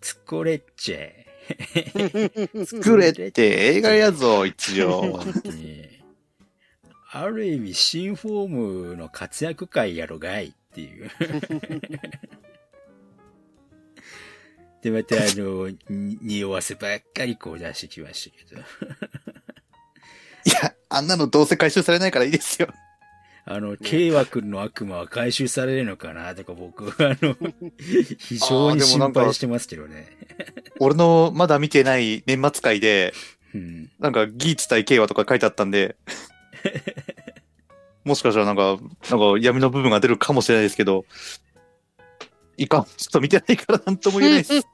[0.01, 1.27] 作れっちゃえ。
[2.67, 3.43] 作れって
[3.75, 5.21] 映画やぞ、一応。
[7.15, 11.11] ある意味、新フォームの活躍会やろがいっていう。
[14.83, 18.61] で、またあの、に匂わせばっかりこう出してきましたけど。
[18.61, 18.65] い
[20.51, 22.73] や、あんなのどうせ回収されないからいいですよ。
[23.45, 26.35] あの、慶和君の悪魔は回収されるのかな？
[26.35, 27.37] とか僕、 あの、
[28.19, 30.17] 非常に心配してますけどね。
[30.79, 33.13] 俺のまだ見てない年末会で、
[33.55, 33.91] うん。
[33.99, 35.97] なんかギーツ対慶和とか書いてあったんで、
[38.05, 38.79] もしかしたらなんか、
[39.11, 41.05] なんか闇の部分が出るかもしれないですけど、
[42.57, 44.67] いかん、ちょっと見てないからなんとも言えないです。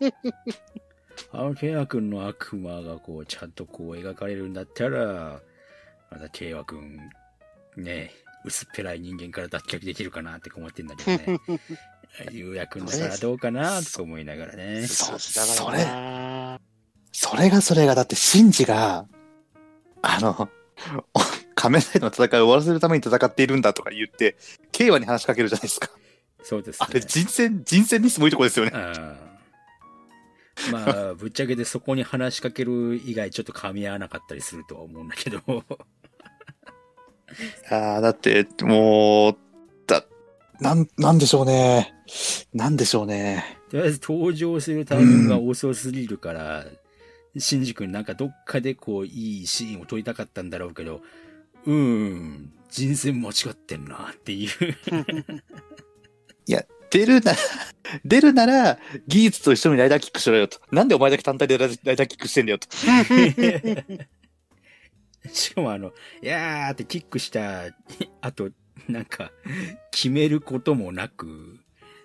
[1.33, 5.41] あの、慶和君の悪魔がこう、ちゃんとこう描かれるんだったら、
[6.11, 6.99] また慶和君、
[7.77, 8.13] ね、
[8.45, 11.41] 薄っぺらい人間から脱却できるかなって思ってんだけどね。
[12.33, 13.83] ゆうやくんだからどうかな？
[13.83, 14.87] とか思いながらね。
[14.87, 16.61] そだからな
[17.13, 19.07] それがそれが、だってシンジが、
[20.03, 20.49] あの、
[21.15, 21.21] お
[21.55, 24.37] 仮面ライダーの戦いを終わらせるために戦っているんだとか言って、
[24.71, 25.91] 慶和に話しかけるじゃないですか。
[26.43, 26.87] そうですね。
[26.89, 28.73] あれ、人選、人選ミスもいいとこですよね。
[30.73, 35.41] まあ、ぶっちゃけでそこに話しかける以外ちょっと噛み合わなかったりするとは思うんだけど。
[37.71, 39.37] ああ、だって、もう、
[39.87, 40.05] だ、
[40.61, 41.95] なん、なんでしょうね。
[42.55, 43.59] なんでしょうね。
[43.71, 46.67] とりあえず登場するタイミングが遅すぎるから、
[47.37, 51.03] シンジ君なんかどっかでこういいシーンを撮りたかったんだろうけど、
[51.67, 54.51] うーん、人選間違ってんなっていう。
[56.91, 57.39] 出るなら、
[58.05, 60.61] 出るなら、技術と一緒にライダーキックしろよと。
[60.73, 62.69] なんでお前だけ単体でライダーキックしてんだよと。
[65.33, 67.67] しかもあの、いやーってキックした
[68.21, 68.51] 後、
[68.89, 69.33] なんか、
[69.91, 71.59] 決めることもなく、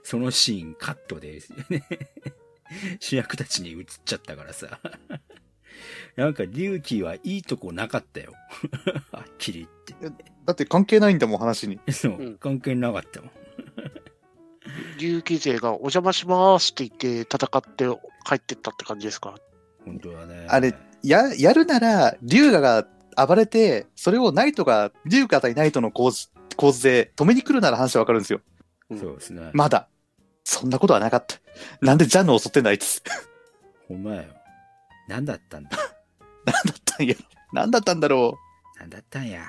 [0.04, 1.40] そのシーンカットで、
[3.00, 4.80] 主役たちに映っちゃったからさ。
[6.16, 8.34] なんか、龍騎はいいとこなかったよ。
[9.12, 9.68] はっきり
[10.02, 10.16] 言っ
[10.46, 11.78] だって関係ないんだもん、話に。
[11.80, 11.92] て。
[11.92, 13.32] そううん、関係なかったもん。
[15.00, 17.86] 竜騎勢がお邪魔しますって言って戦って
[18.26, 19.36] 帰ってったって感じですか？
[19.86, 20.46] 本当はね。
[20.50, 28.42] あれ、や、やるなら、龍河が暴れて、それをナイトが、龍河対ナイトの構図、構図で止めに来るなら話はわかるんですよ。
[28.98, 29.50] そうですね。
[29.54, 29.88] まだ。
[30.44, 31.38] そんなことはなかった。
[31.82, 33.02] なんでジャンヌを襲ってんだ、あいつ。
[33.88, 34.24] ほんまよ。
[35.08, 35.70] なんだったんだ。
[36.46, 37.16] なんだったんや。
[37.54, 38.38] なんだったんだろ
[38.80, 39.44] なんだったんや。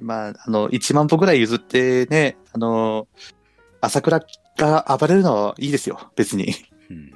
[0.00, 0.04] う。
[0.04, 3.08] まあ、あの、1万歩ぐらい譲ってね、あの、
[3.80, 4.20] 朝倉
[4.56, 6.54] が暴れるのはいいですよ、別に。
[6.90, 7.12] うん。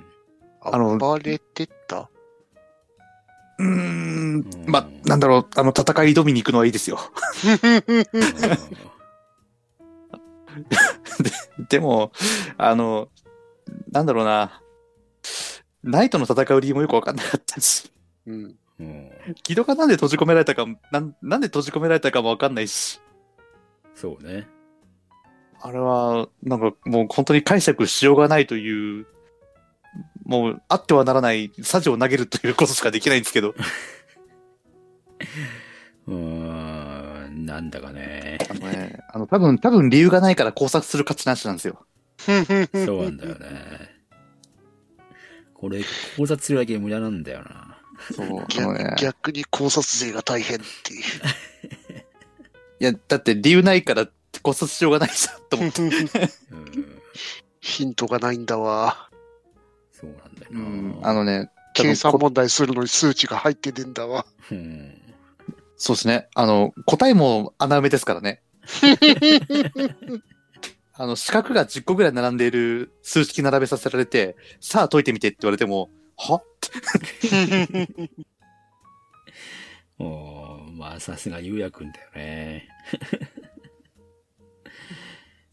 [0.62, 2.09] あの暴れてった？
[3.60, 6.98] うーん、まあ、なんだろう、あの、戦い挑みに行くのはいいですよ。
[11.68, 12.12] でも、
[12.56, 13.08] あの、
[13.92, 14.62] なんだろうな。
[15.82, 17.90] ナイトの戦う理由もよくわかんなかったし、
[18.26, 18.56] うん。
[18.78, 19.10] うん。
[19.42, 23.00] 木戸がなんで閉じ込められたか、なんなんで閉じ込められたかもわかんないし、
[23.94, 24.48] そうね。
[25.60, 29.06] あれは、なんかもう本当に解釈しようがないという、
[30.24, 33.54] もうあってはならない、サジを投げるということしかできないんですけど、
[36.06, 38.38] うーん、なんだかね。
[38.50, 41.84] あのね、あの、多分、多分理由がないから考察する価値なしなんですよ。
[42.18, 42.30] そ
[42.98, 44.00] うなんだよね。
[45.54, 45.82] これ、
[46.16, 47.78] 考察するだけ無駄なんだよな。
[48.14, 48.96] そう、逆ね。
[48.98, 51.02] 逆に考察勢が大変っていう。
[52.80, 54.08] いや、だって理由ないから
[54.42, 55.82] 考察しようがないじゃん、と思って。
[55.82, 57.02] うん。
[57.60, 59.09] ヒントがないんだわ。
[60.00, 60.60] そうなんだよな。
[60.60, 64.24] うん、あのね、計算問題するのに数値が入ってねえんだわ。
[64.50, 65.00] うん。
[65.76, 66.28] そうですね。
[66.34, 68.42] あの、答えも穴埋めですからね。
[70.94, 76.42] あの、四角が10個ぐらい並んでいる数式並べさせられて、さあ解いてみてって言われても、は？
[79.98, 82.68] おーまあ、さすがゆうやくんだよね。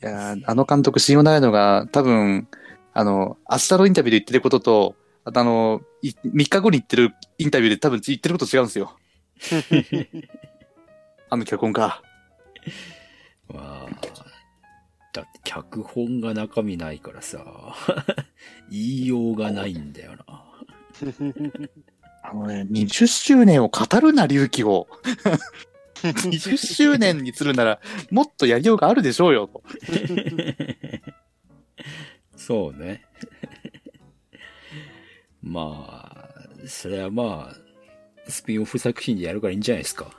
[0.04, 2.48] いやーあの監督信用ないのが、多分、
[2.98, 8.98] あの、明日のインタビューで言ってることと、あとあの、い3日後に言ってるインタビューで多分言ってること違うんですよ。
[11.30, 12.02] あの脚本家。
[13.54, 13.90] まあ、
[15.14, 17.76] だって脚本が中身ないからさ、
[18.72, 20.26] 言いようがないんだよな。
[22.24, 24.88] あのね、20周年を語るな、隆起を。
[26.02, 27.80] 20周年にするなら、
[28.10, 29.62] もっとやりようがあるでしょうよ、と。
[32.48, 33.04] そうね。
[35.44, 37.56] まあ、それはまあ、
[38.32, 40.10] スピンオフ作品でやるからいいんじゃないですか。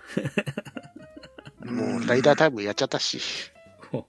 [1.64, 3.18] もうライダータイムやっちゃったし。
[3.92, 4.06] も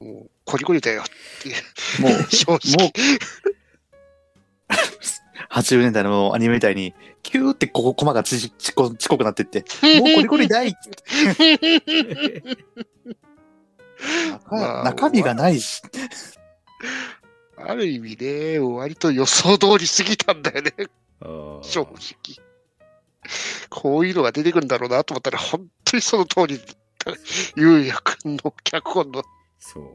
[0.00, 1.06] う、コリコリだよっ
[1.40, 1.56] ていう。
[2.02, 2.92] もう、正もう直。
[5.48, 6.92] 80年代のアニメみたいに、
[7.22, 9.64] キューってここ、コマがちこちこくなってって、
[9.98, 10.74] もうコリコリだい
[14.50, 15.82] まあ中身がないし。
[17.56, 20.72] ある意味ね、割と予想通り過ぎたんだよね、
[21.62, 21.96] 正直。
[23.68, 26.60] こういうのが出てくるんだろうなと思ったら、本当にその通り、
[27.56, 29.22] ゆうやくんの脚本の
[29.58, 29.94] そう。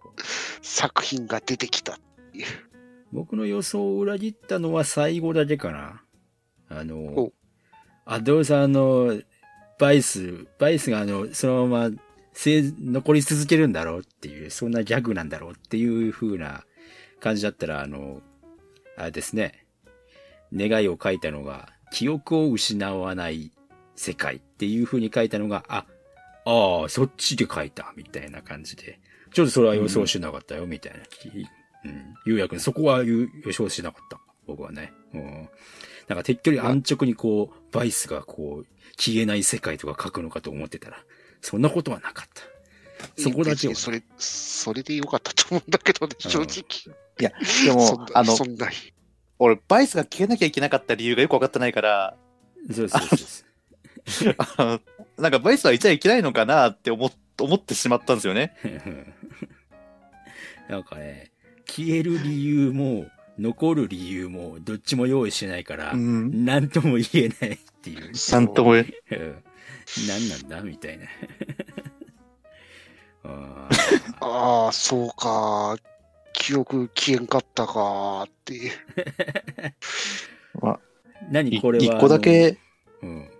[0.61, 1.99] 作品が出てきた。
[3.11, 6.01] 僕の予想を裏切ったのは最後だけかな。
[6.69, 7.33] あのお、
[8.05, 9.21] アドルさんの
[9.77, 12.06] バイス、バイスがあの、そのまま生
[12.45, 16.63] 残り続けるんだろうっていう、そんなギャグなんだろうっていう風な
[17.19, 18.21] 感じだったら、あの、
[18.95, 19.65] あれですね、
[20.55, 23.51] 願いを書いたのが、記憶を失わない
[23.95, 25.85] 世界っていう風に書いたのが、あ、
[26.45, 28.99] ああ、そっちで書いた、みたいな感じで。
[29.33, 30.99] ちょっとそれは予想してなかったよ、みたいな。
[31.85, 32.15] うん。
[32.25, 34.19] ゆうやくん、そこは予予想してなかった。
[34.45, 34.93] 僕はね。
[35.13, 35.49] うん。
[36.07, 41.03] なんか、てっきり安直にこう、バイスがこう、消えない世界とか書くのかと思ってたら、
[41.41, 42.43] そんなことはなかった。
[43.21, 43.75] そこだけは。
[43.75, 46.95] それ、それでよかったと思うんだけどね、正直。
[47.19, 48.35] いや、でそもあの
[49.39, 52.15] 俺、バイスが消えなきゃいけなかった理由がよくわかってないから、
[52.73, 53.01] そうそう
[54.07, 54.35] そう
[55.21, 57.11] なんかバイスはいちゃいけないのかなって思っ
[57.43, 58.55] 思ってしまったんですよね。
[60.69, 61.31] なんかね、
[61.65, 63.07] 消える理由も、
[63.39, 66.45] 残る理由も、どっちも用意してないから、うん。
[66.45, 68.11] なんとも言えないっていう。
[68.31, 69.43] なんとも言えうん
[70.07, 71.05] 何なんだみたいな。
[73.23, 73.69] あ
[74.21, 75.75] ああ、そうか。
[76.33, 78.71] 記憶消えんかったかっていう。
[80.61, 80.77] ー
[81.31, 81.61] 何？
[81.61, 81.83] これは。
[81.83, 82.57] 一個だけ、
[83.01, 83.11] あの。
[83.11, 83.31] うん。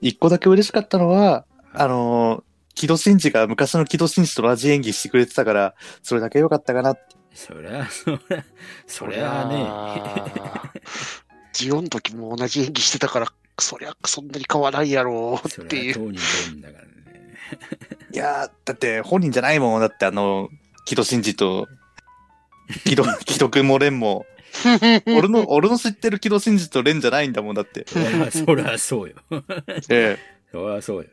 [0.00, 2.44] 一個だけ嬉しかったのは、あの、
[2.74, 7.16] 木戸真治が昔の木戸真治と同じ演技してくれてたから、それだけ良かったかなって。
[7.34, 8.44] そりゃ、そりゃ、
[8.86, 9.64] そりゃね。
[9.64, 10.82] ね。
[11.52, 15.94] ジオンの時も同じ演技してたから、そりゃそんなに変わらないやろうそっていう。
[15.94, 16.90] 当人当人だからね。
[18.12, 19.80] いやー、だって本人じゃないもん。
[19.80, 20.48] だってあの、
[20.84, 21.68] 木戸真治と、
[22.84, 24.26] 木戸、 木戸くんも蓮も、
[25.06, 27.86] 俺の、俺の知ってる木戸真治と蓮じゃないんだもんだって。
[28.30, 29.16] そりゃ、そうよ。
[29.88, 30.18] ええ。
[30.52, 31.08] そりゃそうよ。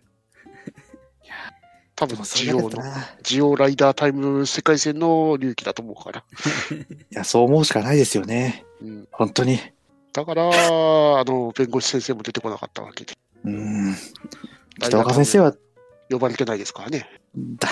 [2.01, 2.71] 多分ジオの、
[3.21, 6.23] ジオライダータイム世界戦の隆起だと思うから。
[7.11, 8.65] や、そう思うしかないですよね。
[8.81, 9.59] うん、本当に。
[10.13, 13.13] だから、あの、弁護士先生も出てこなかったわけで。
[13.45, 13.95] うん。
[14.79, 15.55] 北岡先生は、
[16.09, 17.09] 呼ばれてないですからね。
[17.57, 17.69] だ、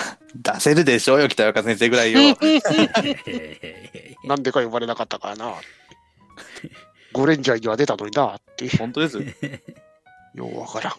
[0.54, 2.20] 出せるでしょうよ、北岡先生ぐらいよ。
[4.24, 5.54] なんでか呼ばれなかったからな。
[7.12, 8.74] ゴレンジャーには出たのになって。
[8.78, 9.18] 本当です。
[10.34, 10.92] ようわからん。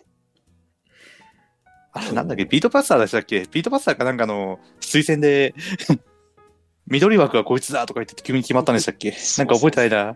[1.93, 3.39] あれ、なんだっけ、ビートパスターでしたっけ？
[3.51, 5.55] ビートパスターかなんかの推薦で
[6.87, 9.15] 緑枠はこいつだとか言って急に決まったんでしたっけ？
[9.39, 10.15] なんか覚えてないな。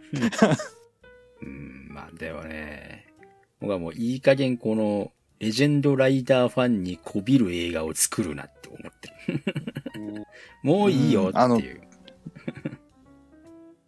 [1.45, 3.05] うん、まあでもね、
[3.59, 9.09] 僕はもういい加減この、レジェンドライダーファンにこびる映画を作るなって思って
[9.99, 10.25] る。
[10.63, 11.81] もういいよっていう。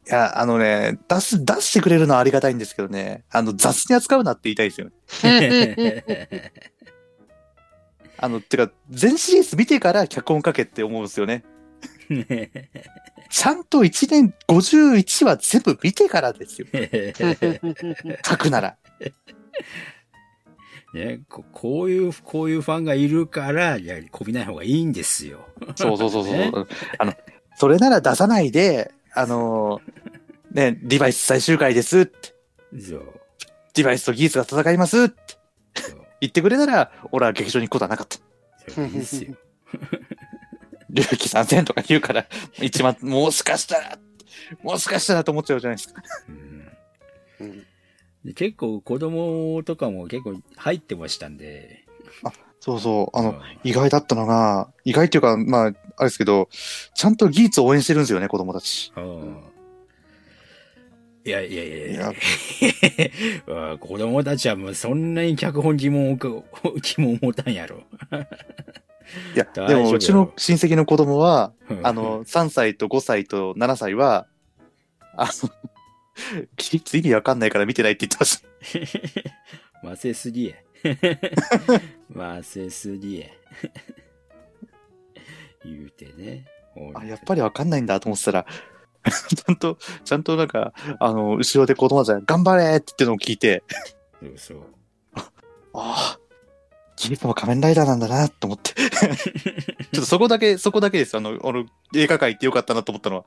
[0.07, 4.93] いや、あのね、出す、出してくれるのはありがたいんですけどね、あの、雑に扱うなって言いたいですよね。
[8.19, 11.43] あの、てか、全シリーズ見てから脚本書けって思うんですよね。
[13.37, 16.67] ちゃんと1年51は全部見てからですよ。
[18.25, 18.77] 書くなら。
[20.91, 25.47] ね、ここういう、こういうファンがいるから、やはりこびない方がいいんですよ。
[25.75, 26.33] そうそうそうそう。
[26.33, 26.51] ね
[26.97, 27.13] あの、
[27.57, 29.81] それなら出さないで、あの、
[30.49, 32.33] ね、リバイス最終回ですって。
[32.81, 33.21] そう。
[33.75, 35.15] リバイスとギースが戦いますって。
[36.21, 38.17] 言ってくれたら、俺は劇場に行くことはなかった。
[38.73, 39.35] それでいいですよ。
[40.89, 42.27] 龍騎参戦とか言うから、
[42.61, 43.99] 一番、 もしかしたら、
[44.63, 46.01] もしかしたらと思っちゃうじゃないですか。
[46.29, 46.67] うん
[47.39, 47.63] うん
[48.25, 51.85] で結構子供とかも結構入ってましたんで。
[52.59, 53.17] そうそう。
[53.17, 55.75] あの、うん意外だったのが、意外っていうか、まあ、あれ
[56.07, 56.49] ですけど、
[56.93, 58.91] ちゃんとギーツを応援してるんですよね、子供たち。
[58.97, 59.37] うん
[61.27, 62.13] いやいやいやいいや
[63.81, 66.43] 子供たちはもうそんなに脚本疑問をく、
[66.81, 67.83] 疑問を持たんやろ。
[69.35, 74.27] いや、でも、うちの親戚の子供は、うんあの、3歳と5歳と7歳は、
[75.15, 75.49] あの、
[76.57, 79.27] ギーツ意味わかんないから見てないって言ってました。
[79.87, 80.63] ませすぎえ。
[82.09, 83.31] ませすぎえ。
[85.63, 86.45] 言うてね。
[86.95, 88.45] あ、やっぱりわかんないんだと思ってたら、
[89.09, 93.63] ちゃんと、ちゃんとなんか、あの、後ろで子供たちが頑張れって言ってるのを聞いて、
[94.21, 94.29] り。
[94.29, 94.63] そうそう。
[95.73, 96.19] ああ、
[96.97, 98.73] ギーツも仮面ライダーなんだなと思って。
[98.73, 101.15] ちょっとそこだけ、そこだけです。
[101.15, 103.25] あの、あの映画館行ってよかったなと思ったのは。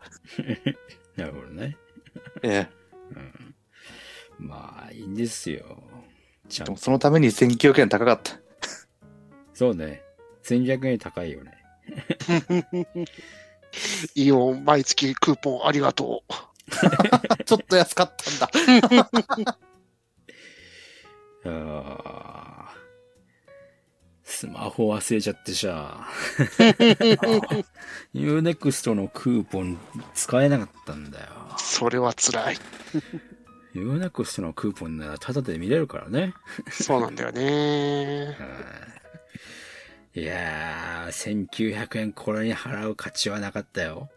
[1.16, 1.77] なるほどね。
[2.43, 2.68] ええ。
[4.39, 5.83] うん、まあ、いいんですよ。
[6.49, 8.41] ちゃんでもそのために1900円高かった。
[9.55, 10.03] そうね。
[10.43, 11.55] 1200円高いよね。
[14.16, 16.33] イオン毎月クーポンありがとう。
[17.45, 18.51] ちょっと安かったんだ。
[21.45, 22.70] あー
[24.31, 26.07] スマホ忘れちゃってさ。
[28.14, 29.76] Unext のクーポン
[30.14, 31.26] 使えなかったんだよ。
[31.59, 32.57] それは辛い。
[33.74, 36.33] Unext のクーポンならタダで見れるからね。
[36.70, 38.37] そうなんだよね。
[40.14, 44.11] いやー、1900円これに払う価値はなかったよ。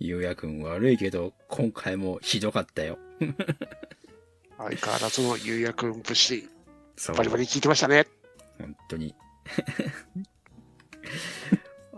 [0.00, 2.98] ゆうやくん悪いけど、今回もひどかったよ。
[4.58, 6.48] 相変わらずの有薬節、
[6.98, 7.16] そう。
[7.16, 8.06] バリバリ聞いてましたね。
[8.58, 9.14] 本当に。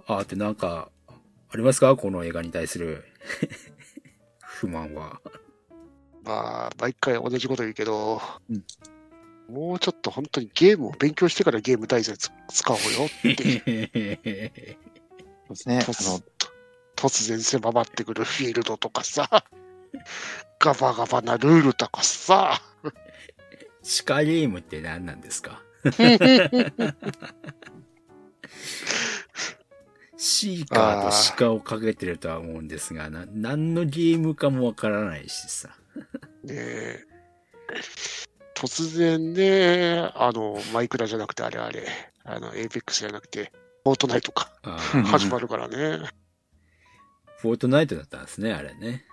[0.07, 0.91] あーってなんか、
[1.53, 1.97] ありますか？
[1.97, 3.05] この映画に対する
[4.41, 5.21] 不満は。
[6.23, 8.65] まあ、毎回同じこと言うけど、うん
[9.49, 13.49] もうちょっと本当にゲームを勉強してからゲーム題材つ使おうよって、そう
[15.49, 15.79] ですね。
[15.79, 16.21] あ突の、
[16.95, 19.45] 突然狭まってくるフィールドとかさ、
[20.61, 22.63] ガバガバなルールとかさ、
[23.83, 25.63] 地下ゲームって何なんですか？
[30.17, 35.71] シーカーと鹿をかけてるとは思うんですが、な、何のゲームかもわからないしさ。
[36.45, 37.05] ねえ
[38.55, 41.87] 突然ね、あの、マイクラじゃなくてあれあれ、
[42.25, 43.51] あの、エイペックスじゃなくて、
[43.85, 44.53] フォートナイトか、
[45.07, 46.01] 始まるからね。
[47.41, 49.07] フォートナイトだったんですね、あれね。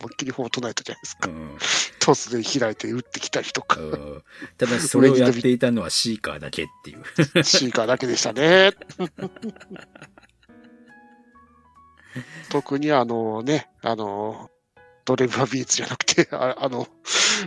[0.00, 1.30] 思いっきりフォートナイトじゃないですか。
[1.30, 1.56] うん。
[1.98, 4.22] 突然開いて撃ってきたりとか、うん
[4.58, 7.04] ただそれをやっていたのはシーカーだけっていう。
[7.42, 8.72] シーカーだけでしたね。
[12.50, 14.50] 特にあのね、あの、
[15.04, 16.88] ドレバービーツじゃなくて、 ああの、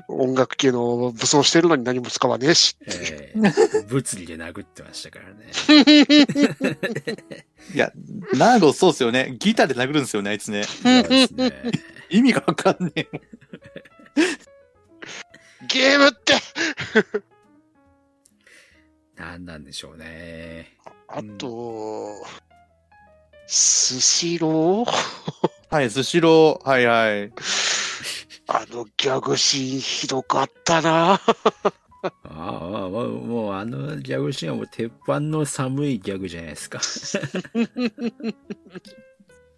[0.08, 3.06] 音楽系の武装してるのに何も使わねえしっていう。
[3.10, 5.52] えー物理で殴ってましたからね。
[7.74, 7.92] いや、
[8.34, 9.36] ナーゴそうっすよね。
[9.40, 10.62] ギターで殴るんですよね、あいつね。
[10.84, 11.52] ね。
[12.10, 13.08] 意味がわかんねえ。
[15.68, 16.36] ゲームって
[19.16, 20.78] 何なんでしょうね。
[21.08, 22.24] あと、
[23.48, 25.57] スシロー？
[25.70, 26.70] はい、スシロー。
[26.70, 27.30] はいはい。
[28.48, 31.20] あのギャグシーンひどかったな。
[32.04, 32.30] ああ、
[32.90, 36.80] もう、もうあのギャグシーンはもう鉄板の寒いギャグじゃないですか。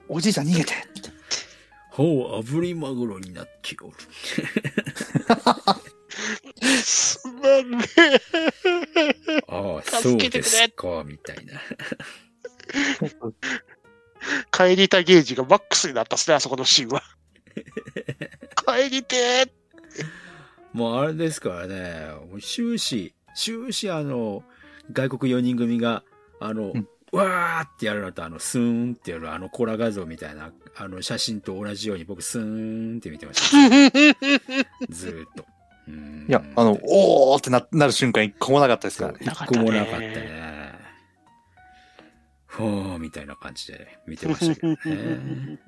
[0.09, 0.73] おじいちゃん逃げて。
[1.91, 3.93] ほう、炙りマグロになっておる。
[6.81, 7.85] すまんね
[9.47, 11.61] ああ、そう助けてくれですか、みたいな。
[14.59, 17.01] 帰りたゲージがマックスになったっすね、あそこのシーンは。
[18.67, 19.49] 帰りてー
[20.73, 22.09] もうあれですからね、
[22.41, 24.43] 終始、終始あの、
[24.91, 26.03] 外国4人組が、
[26.41, 33.57] あの、うんわーってやるのと、あの、スーンってやるあのコラ画像みたいな、あの写真と同じように僕スーンって見てました。
[34.89, 35.45] ずーっと。
[35.87, 39.19] うんいや、あの、おーってななる瞬間一個もなかったですからね。
[39.21, 40.58] 一個もなかったね。
[42.49, 45.59] ふーみたいな感じで見てましたけど ね。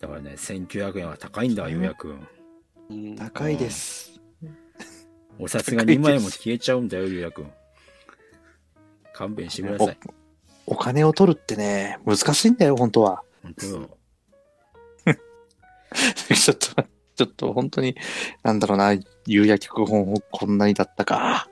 [0.00, 2.28] だからね、1900円は高いんだ、ようやくん。
[2.90, 4.20] うん高いです。
[5.38, 7.50] お札が2枚も消えちゃうんだよ、ゆうやくん。
[9.12, 9.98] 勘弁してください。
[10.66, 13.22] お金を取るってね、難しいんだよ、本当は。
[13.42, 13.98] 本当よ。
[16.34, 16.86] ちょっと、
[17.16, 17.96] ちょっと本当に、
[18.44, 18.94] なんだろうな、
[19.26, 21.48] 有や脚本をこんなにだったか。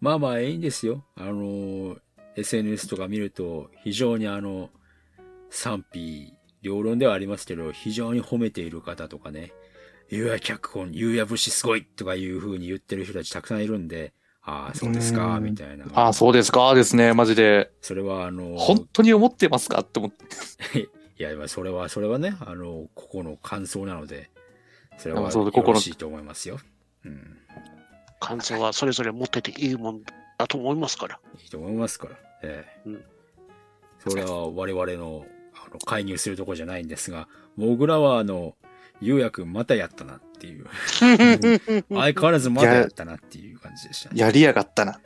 [0.00, 1.04] まあまあ、いいんですよ。
[1.14, 1.96] あの、
[2.36, 4.70] SNS とか見ると、非常にあの、
[5.50, 6.32] 賛否、
[6.62, 9.52] 両論ではありますけど、非常に褒めている方とかね、
[10.08, 15.84] ゆうや脚本、ゆうや節すごいとかいう風に言ってる人たちたくさんいるんで、ああ、そうですか、うんみたいな。
[15.94, 17.70] ああ、そうですか、ですね、マジで。
[17.82, 19.80] それはあの、本当に思ってますか？
[19.80, 20.24] って思って。
[21.18, 24.30] いや、まあそれは、それはね、あの、ここの感想なので、
[24.96, 26.58] それはあそうよここのろしいと思いますよ。
[27.04, 27.38] うん。
[28.20, 30.02] 感想はそれぞれ持ってていいもん
[30.38, 31.18] だと思いますから。
[31.42, 32.14] いいと思いますから。
[32.42, 32.88] ええ。
[32.88, 33.04] うん
[34.00, 38.54] それは我々の、あの、介入するとこじゃないんですが、モグラはあの、
[39.00, 40.66] ゆうやくんまたやったなっていう。
[41.88, 44.18] 相変わらずまだやったなっていう感じでしたね。
[44.20, 45.00] やりやがったな。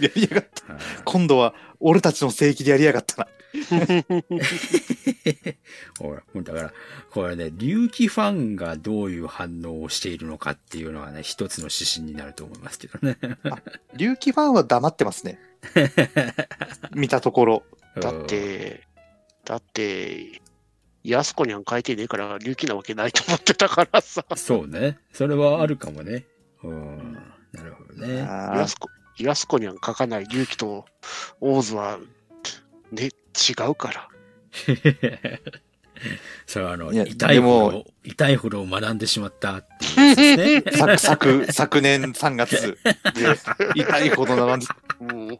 [0.00, 0.72] やりやがった。
[0.72, 3.28] はい今度は、俺たちの正規でやりやがったな。
[5.98, 6.72] ほら、だから、
[7.10, 13.18] これね、隆起ファンがどういう反応をしているのかっていうのはね、一つの指針になると思いますけどね。
[13.92, 15.38] 隆起ファンは黙ってますね。
[16.94, 17.62] 見たところ。
[18.00, 18.86] だって、
[19.44, 20.40] だって、
[21.04, 24.24] 安子にゃん書いてねえから、隆起なわけないと思ってたからさ。
[24.36, 24.98] そうね。
[25.12, 26.26] それはあるかもね。
[26.62, 27.18] うん。
[27.52, 28.20] なるほどね。
[28.20, 28.88] 安子、
[29.18, 30.84] 安子にゃん書かない隆起と
[31.40, 31.98] 大津は、
[32.90, 33.10] ね、違
[33.68, 34.08] うから。
[36.46, 40.64] それはあの、いや痛いでもほど、痛いほど学んでしまったっていうね。
[40.72, 42.76] 昨、昨、昨年3月
[43.14, 43.36] で、
[43.80, 44.66] 痛いほど並んで、
[45.00, 45.38] うん、なる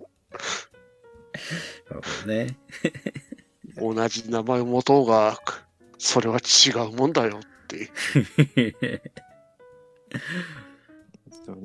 [1.89, 2.57] ほどね。
[3.77, 5.39] 同じ名前を持とうが、
[5.99, 7.91] それは違うもんだよって。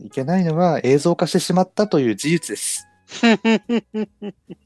[0.03, 2.87] いけないのは映像化してしまったという事実です。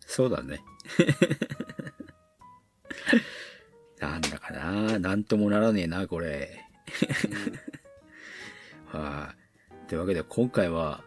[0.07, 0.63] そうだね。
[3.99, 4.99] なんだかな。
[4.99, 6.65] なんともならねえな、これ。
[8.87, 9.35] は
[9.85, 11.03] い、というわけで今回は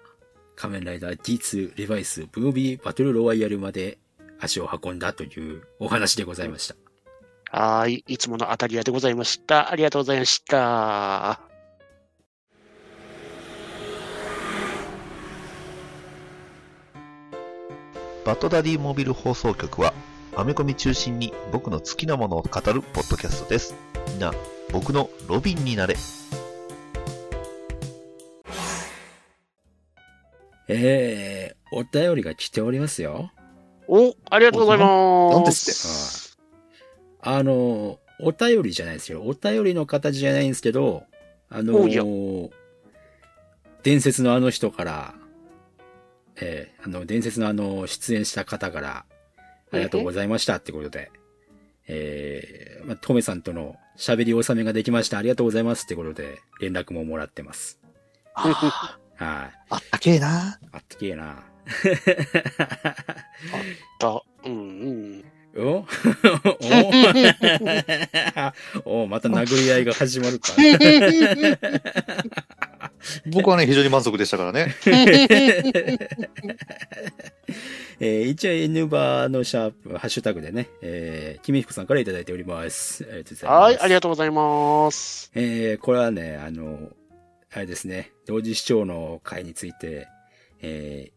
[0.57, 3.98] 仮面ライダー D2 リバイスムービーバトルロワイヤルまで
[4.40, 6.76] 足を運んだというお話でございました。
[7.50, 8.05] はーい。
[8.09, 9.70] いつもの当たり屋でございました。
[9.70, 11.53] ありがとうございました。
[18.24, 19.92] バッドダディモビル放送局は、
[20.34, 23.74] アメコミ中心に僕の好きなものを語るポッドキャストです。
[24.08, 24.32] みんな、
[24.72, 25.94] 僕のロビンになれ。
[30.68, 33.30] えー、お便りが来ておりますよ。
[33.88, 35.34] お、ありがとうございます。
[35.34, 36.38] なんです
[37.20, 39.20] あの、お便りじゃないですよ。
[39.22, 41.04] お便りの形じゃないんですけど、
[41.50, 42.02] あのおいや
[43.82, 45.14] 伝説のあの人から、
[46.41, 49.05] えーあの、伝説のあの、出演した方から、
[49.72, 51.11] ありがとうございましたってことで、
[51.87, 55.18] えー、まあ、トメさんとの喋り納めができました。
[55.18, 57.78] ありがとうございますってことで、連絡ももらってます。
[58.35, 58.49] あ
[59.16, 59.59] はい。
[59.70, 60.59] あったけえな。
[60.72, 61.45] あってけえな。
[64.01, 64.57] だうんう
[65.20, 65.24] ん。
[65.57, 65.87] お？
[68.85, 69.03] お？
[69.05, 69.07] お？
[69.07, 70.49] また殴り合いが始まるか。
[73.26, 74.74] 僕はね、非常に満足でしたからね。
[78.00, 83.05] えー、一応 N バーのシャープ、ハッシュタグでね、えー、君彦さんからいただいております。
[83.05, 83.62] ありがとうございます。
[83.62, 85.30] はい、ありがとうございます。
[85.34, 86.90] えー、これはね、あの、
[87.52, 90.09] あれですね、同時視聴の回について、
[90.61, 91.12] えー、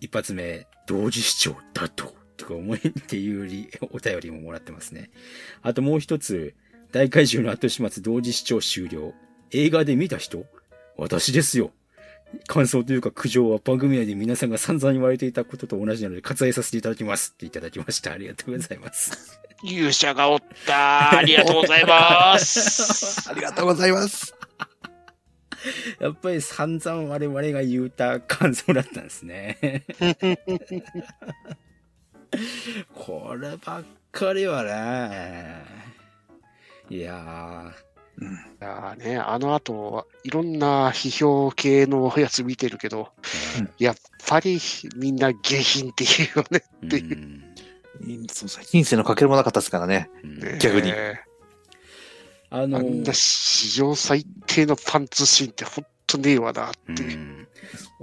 [0.00, 5.10] 一発目、同時視聴だと、とか思いっていうりお便りももらってますね。
[5.62, 6.54] あともう一つ、
[6.90, 9.14] 大怪獣の後始末同時視聴終了。
[9.52, 10.44] 映画で見た人
[10.96, 11.70] 私ですよ。
[12.46, 18.12] 感想というか苦情は番組内で皆さんが散々言われていたことと同じなので割愛させていただきますっていただきました。
[18.12, 19.40] ありがとうございます。
[19.62, 21.18] 勇者がおった。
[21.18, 23.28] ありがとうございます。
[23.30, 24.34] ありがとうございます。
[26.00, 29.84] やっぱり散々我々が言うた感想だったんですね。
[32.94, 35.62] こればっかりはね。
[36.90, 37.72] いや
[38.20, 38.24] い
[38.60, 43.96] やーね、あの後、いろんな批評系のやつ見てるけど、ー、やっ
[44.26, 44.58] ぱり
[44.96, 46.62] みんな下品っていうよね。
[46.82, 50.10] うんっていうそう人生のかけらもなかったですからね。
[50.24, 50.92] うんね逆に
[52.50, 57.18] あのあんな史上最低のパンツシーンってほんとねえわなっていう。
[57.18, 57.48] うん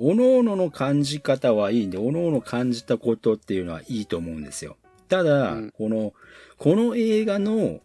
[0.01, 4.77] おのおのの感じ方はいいんで、おのおの感じたことっていうのはいいと思うんですよ。
[5.09, 6.13] ただ、うんこの、
[6.57, 7.81] この映画の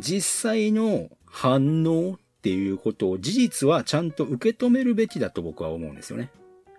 [0.00, 6.30] 実際の反応っていうことを事実はちゃんと受け止めるべきだと僕は思うんですよね。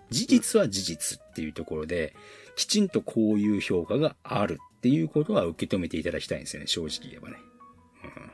[0.10, 2.16] 事実は事実っていうところで、
[2.56, 7.38] きちんとこういう評価があるっていうことは受け止めていただきたいんですよね、正直言えばね。
[8.06, 8.32] うん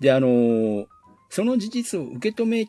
[0.00, 0.86] で、あのー
[1.30, 2.68] その事実を受け止め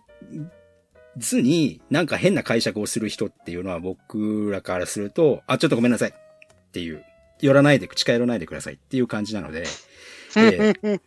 [1.17, 6.13] ずに、なんか変な解釈をする人っていうのは僕らからすると、あ、ちょっとごめんなさいっ
[6.71, 7.03] ていう、
[7.41, 9.65] 寄らないで、近寄らないでくださいっていう感じなので、
[10.37, 10.99] ええ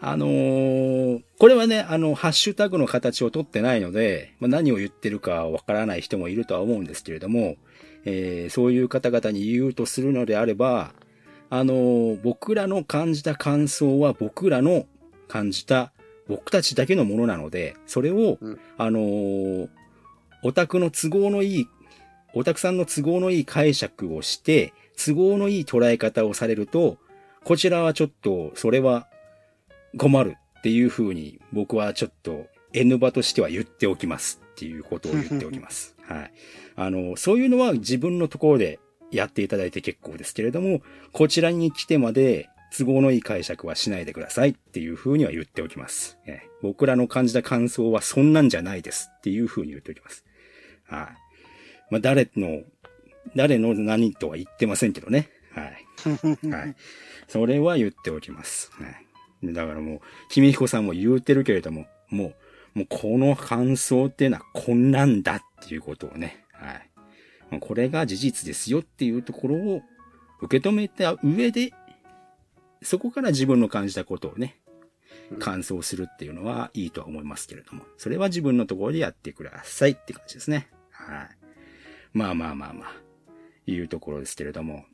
[0.00, 7.56] あのーこれはね、あの、ハッシュタグの形を取ってないので、まあ、何を言ってるかわからない人もいるとは思うんですけれども、
[8.04, 10.92] えーそういう方々に言うとするのであれば、
[11.48, 14.86] あのー僕らの感じた感想は僕らの
[15.28, 15.92] 感じた
[16.28, 18.60] 僕たちだけのものなので、それを、うん。
[18.78, 19.68] あのー
[20.42, 21.66] オタクの都合のいい、
[22.32, 26.96] オタクさんの都合のいい解釈をして、都合のいい捉え方をされると、
[27.44, 29.08] こちらはちょっと、それは
[29.96, 35.96] 困るっていうふうに僕はちょっと N 場としては言っておきますっていうことを言っておきます。
[36.06, 36.32] はい。
[36.76, 38.78] あの、そういうのは自分のところで
[39.10, 40.82] やっていただいて結構ですけれども、
[41.12, 46.18] こちらに来てまで都合のいい解釈はしないでくださいっていうふうには言っておきます。
[46.26, 50.24] ええ僕らの感じた感想はそんなんじゃないですっていうふうに言っておきます。
[50.84, 51.30] はい。
[51.90, 52.62] まあ、誰の、
[53.34, 55.30] 誰の何とは言ってませんけどね。
[55.52, 55.86] はい。
[56.50, 56.76] はい。
[57.30, 58.72] それは言っておきます。
[58.72, 59.54] はい。
[59.54, 60.00] だからもう、
[60.30, 62.34] 君彦さんも言うてるけれども、も
[62.74, 66.90] う、もうこの感想っていうのはこんなんだっていうことをね、はい。
[67.50, 69.82] もうこれが事実ですよっていうところを
[70.40, 71.72] 受け止めた上で、
[72.82, 74.56] そこから自分の感じたことをね、
[75.38, 80.68] 感想するっていうのはいいとは思いますけれども、それは自分のところでやってくださいって感じですね。
[80.90, 81.28] はい。
[82.12, 82.92] まあまあまあまあ、
[83.66, 84.84] いうところですけれども、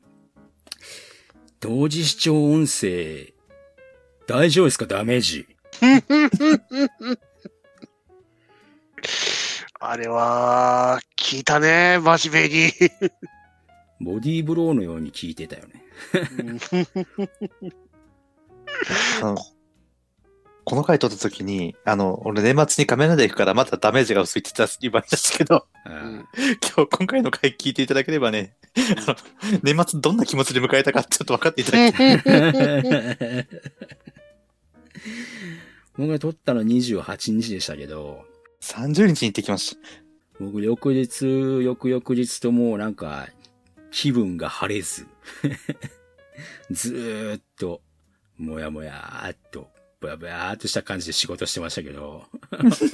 [1.67, 3.33] 同時視聴音声、
[4.25, 4.85] 大丈夫ですか？
[4.85, 5.45] ダメージ。
[9.77, 12.71] あれは、聞いたね、真面目に。
[13.99, 15.83] ボディーブローのように聞いてたよね。
[20.67, 26.25] この回撮った時に、あの、俺年末にカメラで行くからまだダメージが薄いって言ってた言われたんですけど、うん
[26.75, 28.57] 今日今回の回聞いていただければね、
[29.63, 32.17] 年末どんな気持ちで迎えたかちょっと分かっていただきたい。
[35.95, 38.25] 僕が撮ったの28日でしたけど、
[38.59, 39.81] 30日に行ってきました。
[40.41, 43.29] 僕翌日、翌々日ともうなんか、
[43.91, 45.07] 気分が晴れず、
[46.71, 47.81] ずーっと、
[48.35, 52.25] もやもやーっと、ぼやぼやーっとした感じで仕事してましたけど、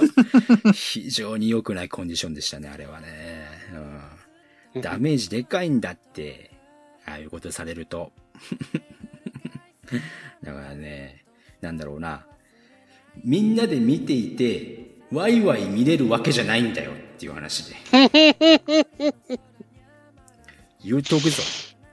[0.74, 3.50] 非常に良くないコンディションでしたね、あれはね。
[4.74, 6.52] うん、ダメージでかいんだって、
[7.06, 8.14] ああいうことされると。
[10.44, 11.26] だからね、
[11.62, 12.26] なんだろうな。
[13.24, 17.76] みんなで見ていて、ワイワイ見れるわけじゃないんだよっていう話で。
[20.84, 21.44] 言うとくぞ。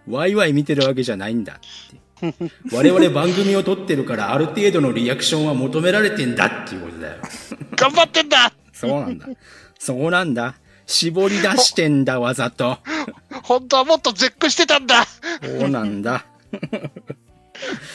[0.07, 2.00] ワイワイ見てるわけじゃないんだって。
[2.73, 7.17] 我々番組を撮ってるからある程度のリアクションは求められてんだっていうことだよ。
[7.77, 9.27] 頑張ってんだそうなんだ。
[9.79, 10.55] そうなんだ。
[10.87, 12.79] 絞り出してんだ、わざと。
[13.45, 16.27] 本当はもっと絶句してたんだそうなんだ。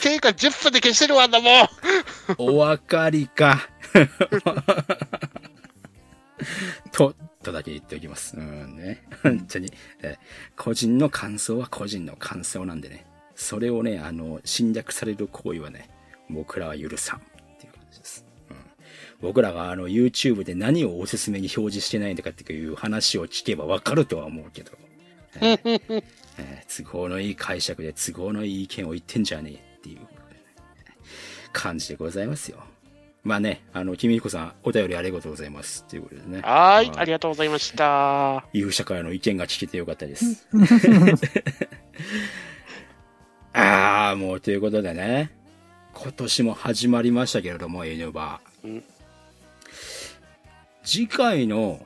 [0.02, 1.68] ていうか10分で消してるわんだもん
[2.38, 3.68] お分かりか。
[6.92, 8.36] と、とだけ言っておきます。
[8.36, 9.02] うんね。
[9.22, 9.72] 本当に。
[10.02, 10.16] え
[10.56, 13.05] 個人の感想は個人の感想なんでね。
[13.36, 15.88] それをね、あの、侵略される行為はね、
[16.28, 17.22] 僕らは許さんっ
[17.58, 18.26] ていう感じです。
[18.50, 18.56] うん、
[19.20, 24.72] 僕らがあの、YouTube で何をおすすめに表示してないのかっていう話を聞けばわかるとは思うけど。
[25.40, 26.02] えー
[26.38, 29.98] えー都合のいい解釈で都合のいい意見を言ってんじゃねえっていう
[31.52, 32.58] 感じでございますよ。
[33.24, 35.84] まあね、あの、君彦さん、お便りありがとうございます。
[35.84, 36.42] ということでね。
[36.42, 38.44] はーい、はいありがとうございました。
[38.52, 40.46] 勇者からの意見が聞けてよかったです。
[43.58, 45.30] ああ、もうということでね、
[45.94, 48.68] 今年も始まりましたけれども、N バー。
[48.68, 48.84] うん
[50.84, 51.84] 次回の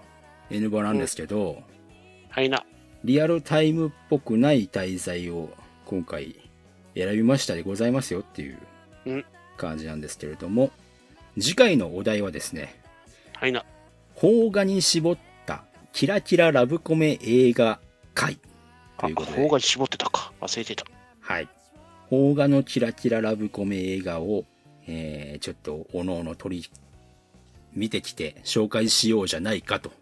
[0.50, 1.62] N バーなんですけど、
[2.28, 2.64] はいな。
[3.02, 5.48] リアルタイムっぽくない題材を
[5.86, 6.36] 今回
[6.94, 8.58] 選びましたでございますよっていう
[9.06, 9.24] うん
[9.56, 10.70] 感じなんですけれども、
[11.38, 12.78] 次回のお題はですね、
[13.36, 13.64] はいな。
[14.20, 17.80] 邦画に絞ったキラキララブコメ映画
[18.12, 18.38] 会
[18.98, 20.32] あ、ということで方が絞ってたか。
[20.40, 20.84] 忘れてた。
[21.20, 21.48] はい。
[22.10, 24.44] 邦画のキラキララブコメ映画を、
[24.86, 26.70] えー、ちょっとおのおの取り、
[27.72, 29.92] 見てきて紹介しようじゃないかと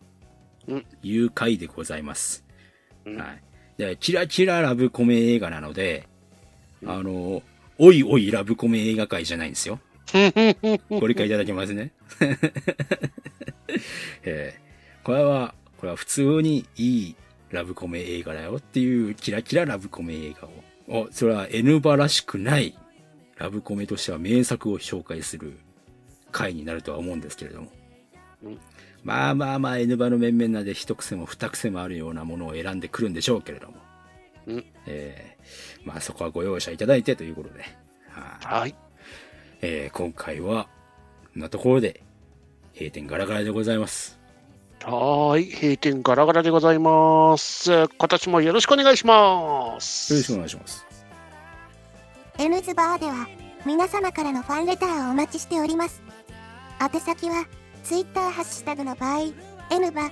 [0.68, 2.44] うんいう回でございます。
[3.04, 3.42] うんはい。
[3.76, 6.08] で、キラキララブコメ映画なので、
[6.86, 7.42] あの、
[7.78, 9.78] おいおいラブコメ映画界じゃないんですよ。
[10.90, 11.92] ご理解いただけますね。
[14.24, 14.68] えー
[15.08, 17.16] これは、これは普通にいい
[17.50, 20.50] ラブコメ映画だよっていうキラキララブコメ映画を、
[20.88, 22.76] お、それは N バらしくない
[23.36, 25.58] ラブコメとしては名作を紹介する
[26.32, 27.68] 回になるとは思うんですけれども。
[28.42, 28.58] うん
[29.04, 33.76] まあまあまあ N バの面々なんで一癖も二癖もあるようなものを選んでくるんでしょうけれども。
[34.48, 37.62] うんえーまあそこはご容赦いただいてということで。
[38.10, 38.74] はいはい。
[39.62, 40.68] えー今回は、
[41.32, 42.02] こんなところで、
[42.74, 44.17] 閉店ガラガラでございます。
[44.84, 45.50] はーい。
[45.50, 47.70] 閉店ガラガラでございます。
[47.70, 50.12] 今年もよろしくお願いします。
[50.12, 50.86] よろしくお願いします。
[52.38, 53.26] N ズバーでは
[53.66, 56.02] 皆様からのファンレターをお待ちしております。
[56.80, 57.44] 宛先は
[57.82, 59.32] Twitter ハッシュタグの場合
[59.70, 60.10] N バ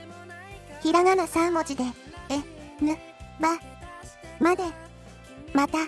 [0.82, 1.84] ひらがな3文字で
[2.28, 2.96] N
[3.40, 3.58] バ
[4.40, 4.64] まで
[5.54, 5.78] また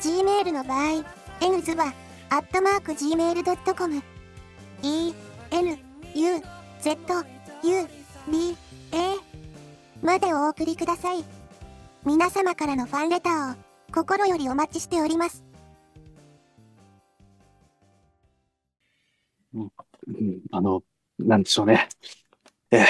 [0.00, 1.04] Gmail の場合
[1.40, 1.92] N ズバ
[2.30, 4.02] アットマーク Gmail.com
[4.82, 5.14] E
[5.50, 5.78] N
[6.14, 6.42] U
[6.80, 6.98] Z
[7.64, 7.97] U
[8.28, 8.56] B
[8.92, 9.16] A
[10.02, 11.24] までお送りください。
[12.04, 13.56] 皆様からのファンレターを
[13.92, 15.44] 心よりお待ちしております。
[19.54, 19.72] うん
[20.52, 20.82] あの、
[21.18, 21.88] なんでしょうね。
[22.70, 22.86] ええ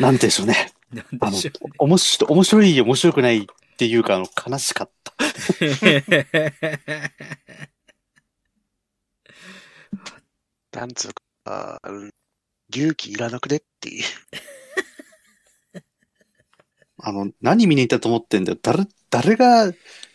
[0.00, 0.72] なんでしょうね。
[0.90, 3.46] なんでしょう面白い、面白い、面白くないっ
[3.76, 5.12] ていうか、あの、悲しかった。
[10.78, 11.12] なんつう
[11.44, 12.10] か、うん
[12.72, 13.58] 隆起いらなくね？
[13.58, 14.04] っていう。
[16.98, 18.58] あの、何見に行ったと思ってんだよ。
[18.62, 19.72] 誰、誰が、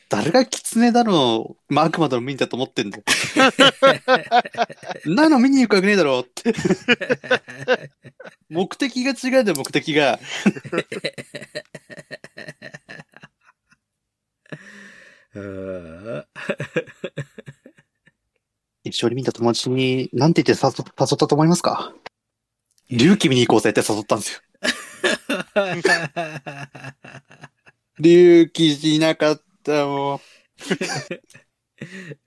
[0.10, 3.04] 誰が狐だの、まあ、悪魔だの見に行ったと思ってんだよ。
[5.06, 6.54] なの見に行くわけねえだろって。
[8.50, 10.20] 目的が違うんだよ、目的が。
[18.84, 21.94] 一緒に見た友達に、なんて言って誘誘ったと思いますか？
[22.92, 24.40] 隆起見に行こうぜって誘ったんですよ。
[27.98, 30.20] 隆起しなかったもん。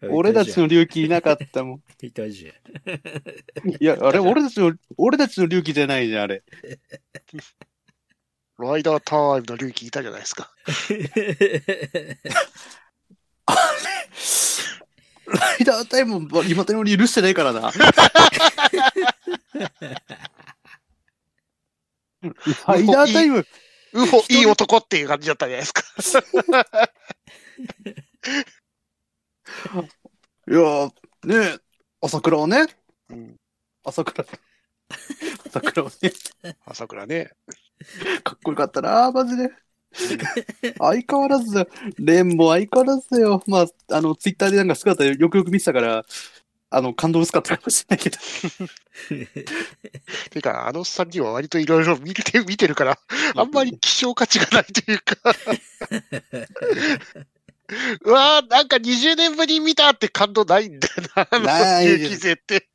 [0.10, 1.82] 俺たちの隆起いなかったもん。
[2.02, 2.54] いたじゃん。
[3.70, 6.42] いや、あれ、俺たちの、俺たちの隆起じゃないじゃん、あれ。
[8.58, 10.52] ライダータイムの隆起いたじゃないですか。
[15.26, 17.72] ライダータイム、今手の許してないからな。
[22.66, 23.46] ライダータイム、
[23.92, 25.82] ウホいい男っていう感じだったじゃないですか。
[30.46, 30.88] いやー、
[31.24, 31.58] ねえ、
[32.00, 32.66] 朝倉はね、
[33.10, 33.36] うん
[33.84, 34.24] 朝倉、
[35.46, 36.12] 朝倉はね、
[36.64, 37.30] 朝倉ね。
[38.22, 39.51] かっこよかったな、マジで。
[40.78, 41.68] 相変わらず、
[41.98, 43.42] レンも相変わらずだよ。
[43.46, 46.05] まあ、あの、ツイッターでなんか姿よくよく見てたから、
[46.76, 48.18] あの、感動薄かったかもしれないけど。
[50.30, 52.98] てか、あの3人は割といろいろ見て見てるから、
[53.36, 55.16] あんまり希少価値がないというか。
[58.02, 62.68] うわーなんか20年ぶりに見たって感動ないんだよな、あの勇気勢って。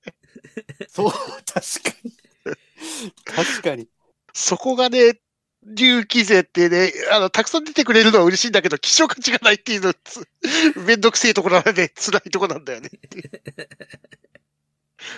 [0.90, 1.24] そう、確
[1.84, 2.14] かに。
[3.26, 3.88] 確かに。
[4.34, 5.20] そこがね、
[5.64, 10.28] 竜騎勢ってね、あの、たくさん出てくれるのは嬉しいんだけど、希少価値がないっていうの、つ
[10.88, 12.90] めんどくせえところなんで、辛いところなんだよね。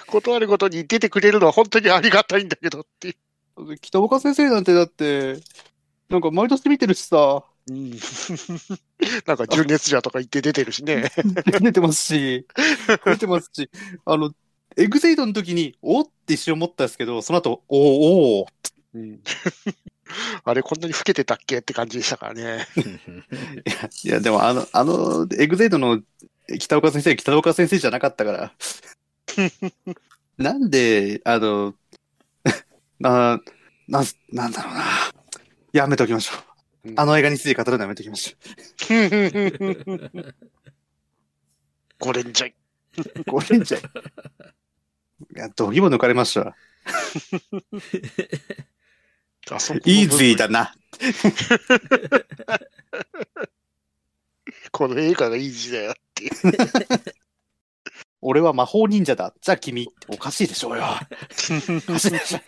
[0.08, 3.16] 断るごとに出てくれるのは本当にありがたいんだけどっていう。
[3.80, 5.38] 北岡先生なんてだって、
[6.10, 7.92] なんか毎年見てるしさ、うん、
[9.28, 11.12] なんか純烈者とか言って出てるしね。
[11.62, 12.48] 出てますし、
[13.06, 13.70] 出てますし、
[14.06, 14.34] あの、
[14.78, 18.48] エグゼイドの時に、おって一瞬思ったんですけど、その後、おおお
[18.94, 19.20] うん
[20.44, 22.68] あれ、こんなに老けてたっけって感じでしたからね。
[24.04, 26.02] いや、でもあの、あの、エグゼイドの
[26.60, 28.54] 北岡先生、北岡先生じゃなかったから。
[30.38, 31.76] なんで、あの、
[33.00, 33.40] な、
[33.88, 34.84] なん、なんだろうな。
[35.74, 36.90] やめときましょう。
[36.90, 38.38] うんあの映画について語るのやめときましょ
[42.00, 42.56] ゴレンジャイ。
[42.98, 43.24] う。
[43.26, 43.78] これじゃ。
[43.78, 43.82] い
[45.36, 46.56] や、どぎも抜かれましたわ。
[49.50, 50.74] あそこのイーズイーだな。
[54.72, 56.32] こ この映画がいい時代だっていう。
[58.22, 59.34] 俺は魔法忍者だ。
[59.42, 60.84] じゃあ君、おかしいでしょうよ。
[60.84, 62.40] おかしいでしょ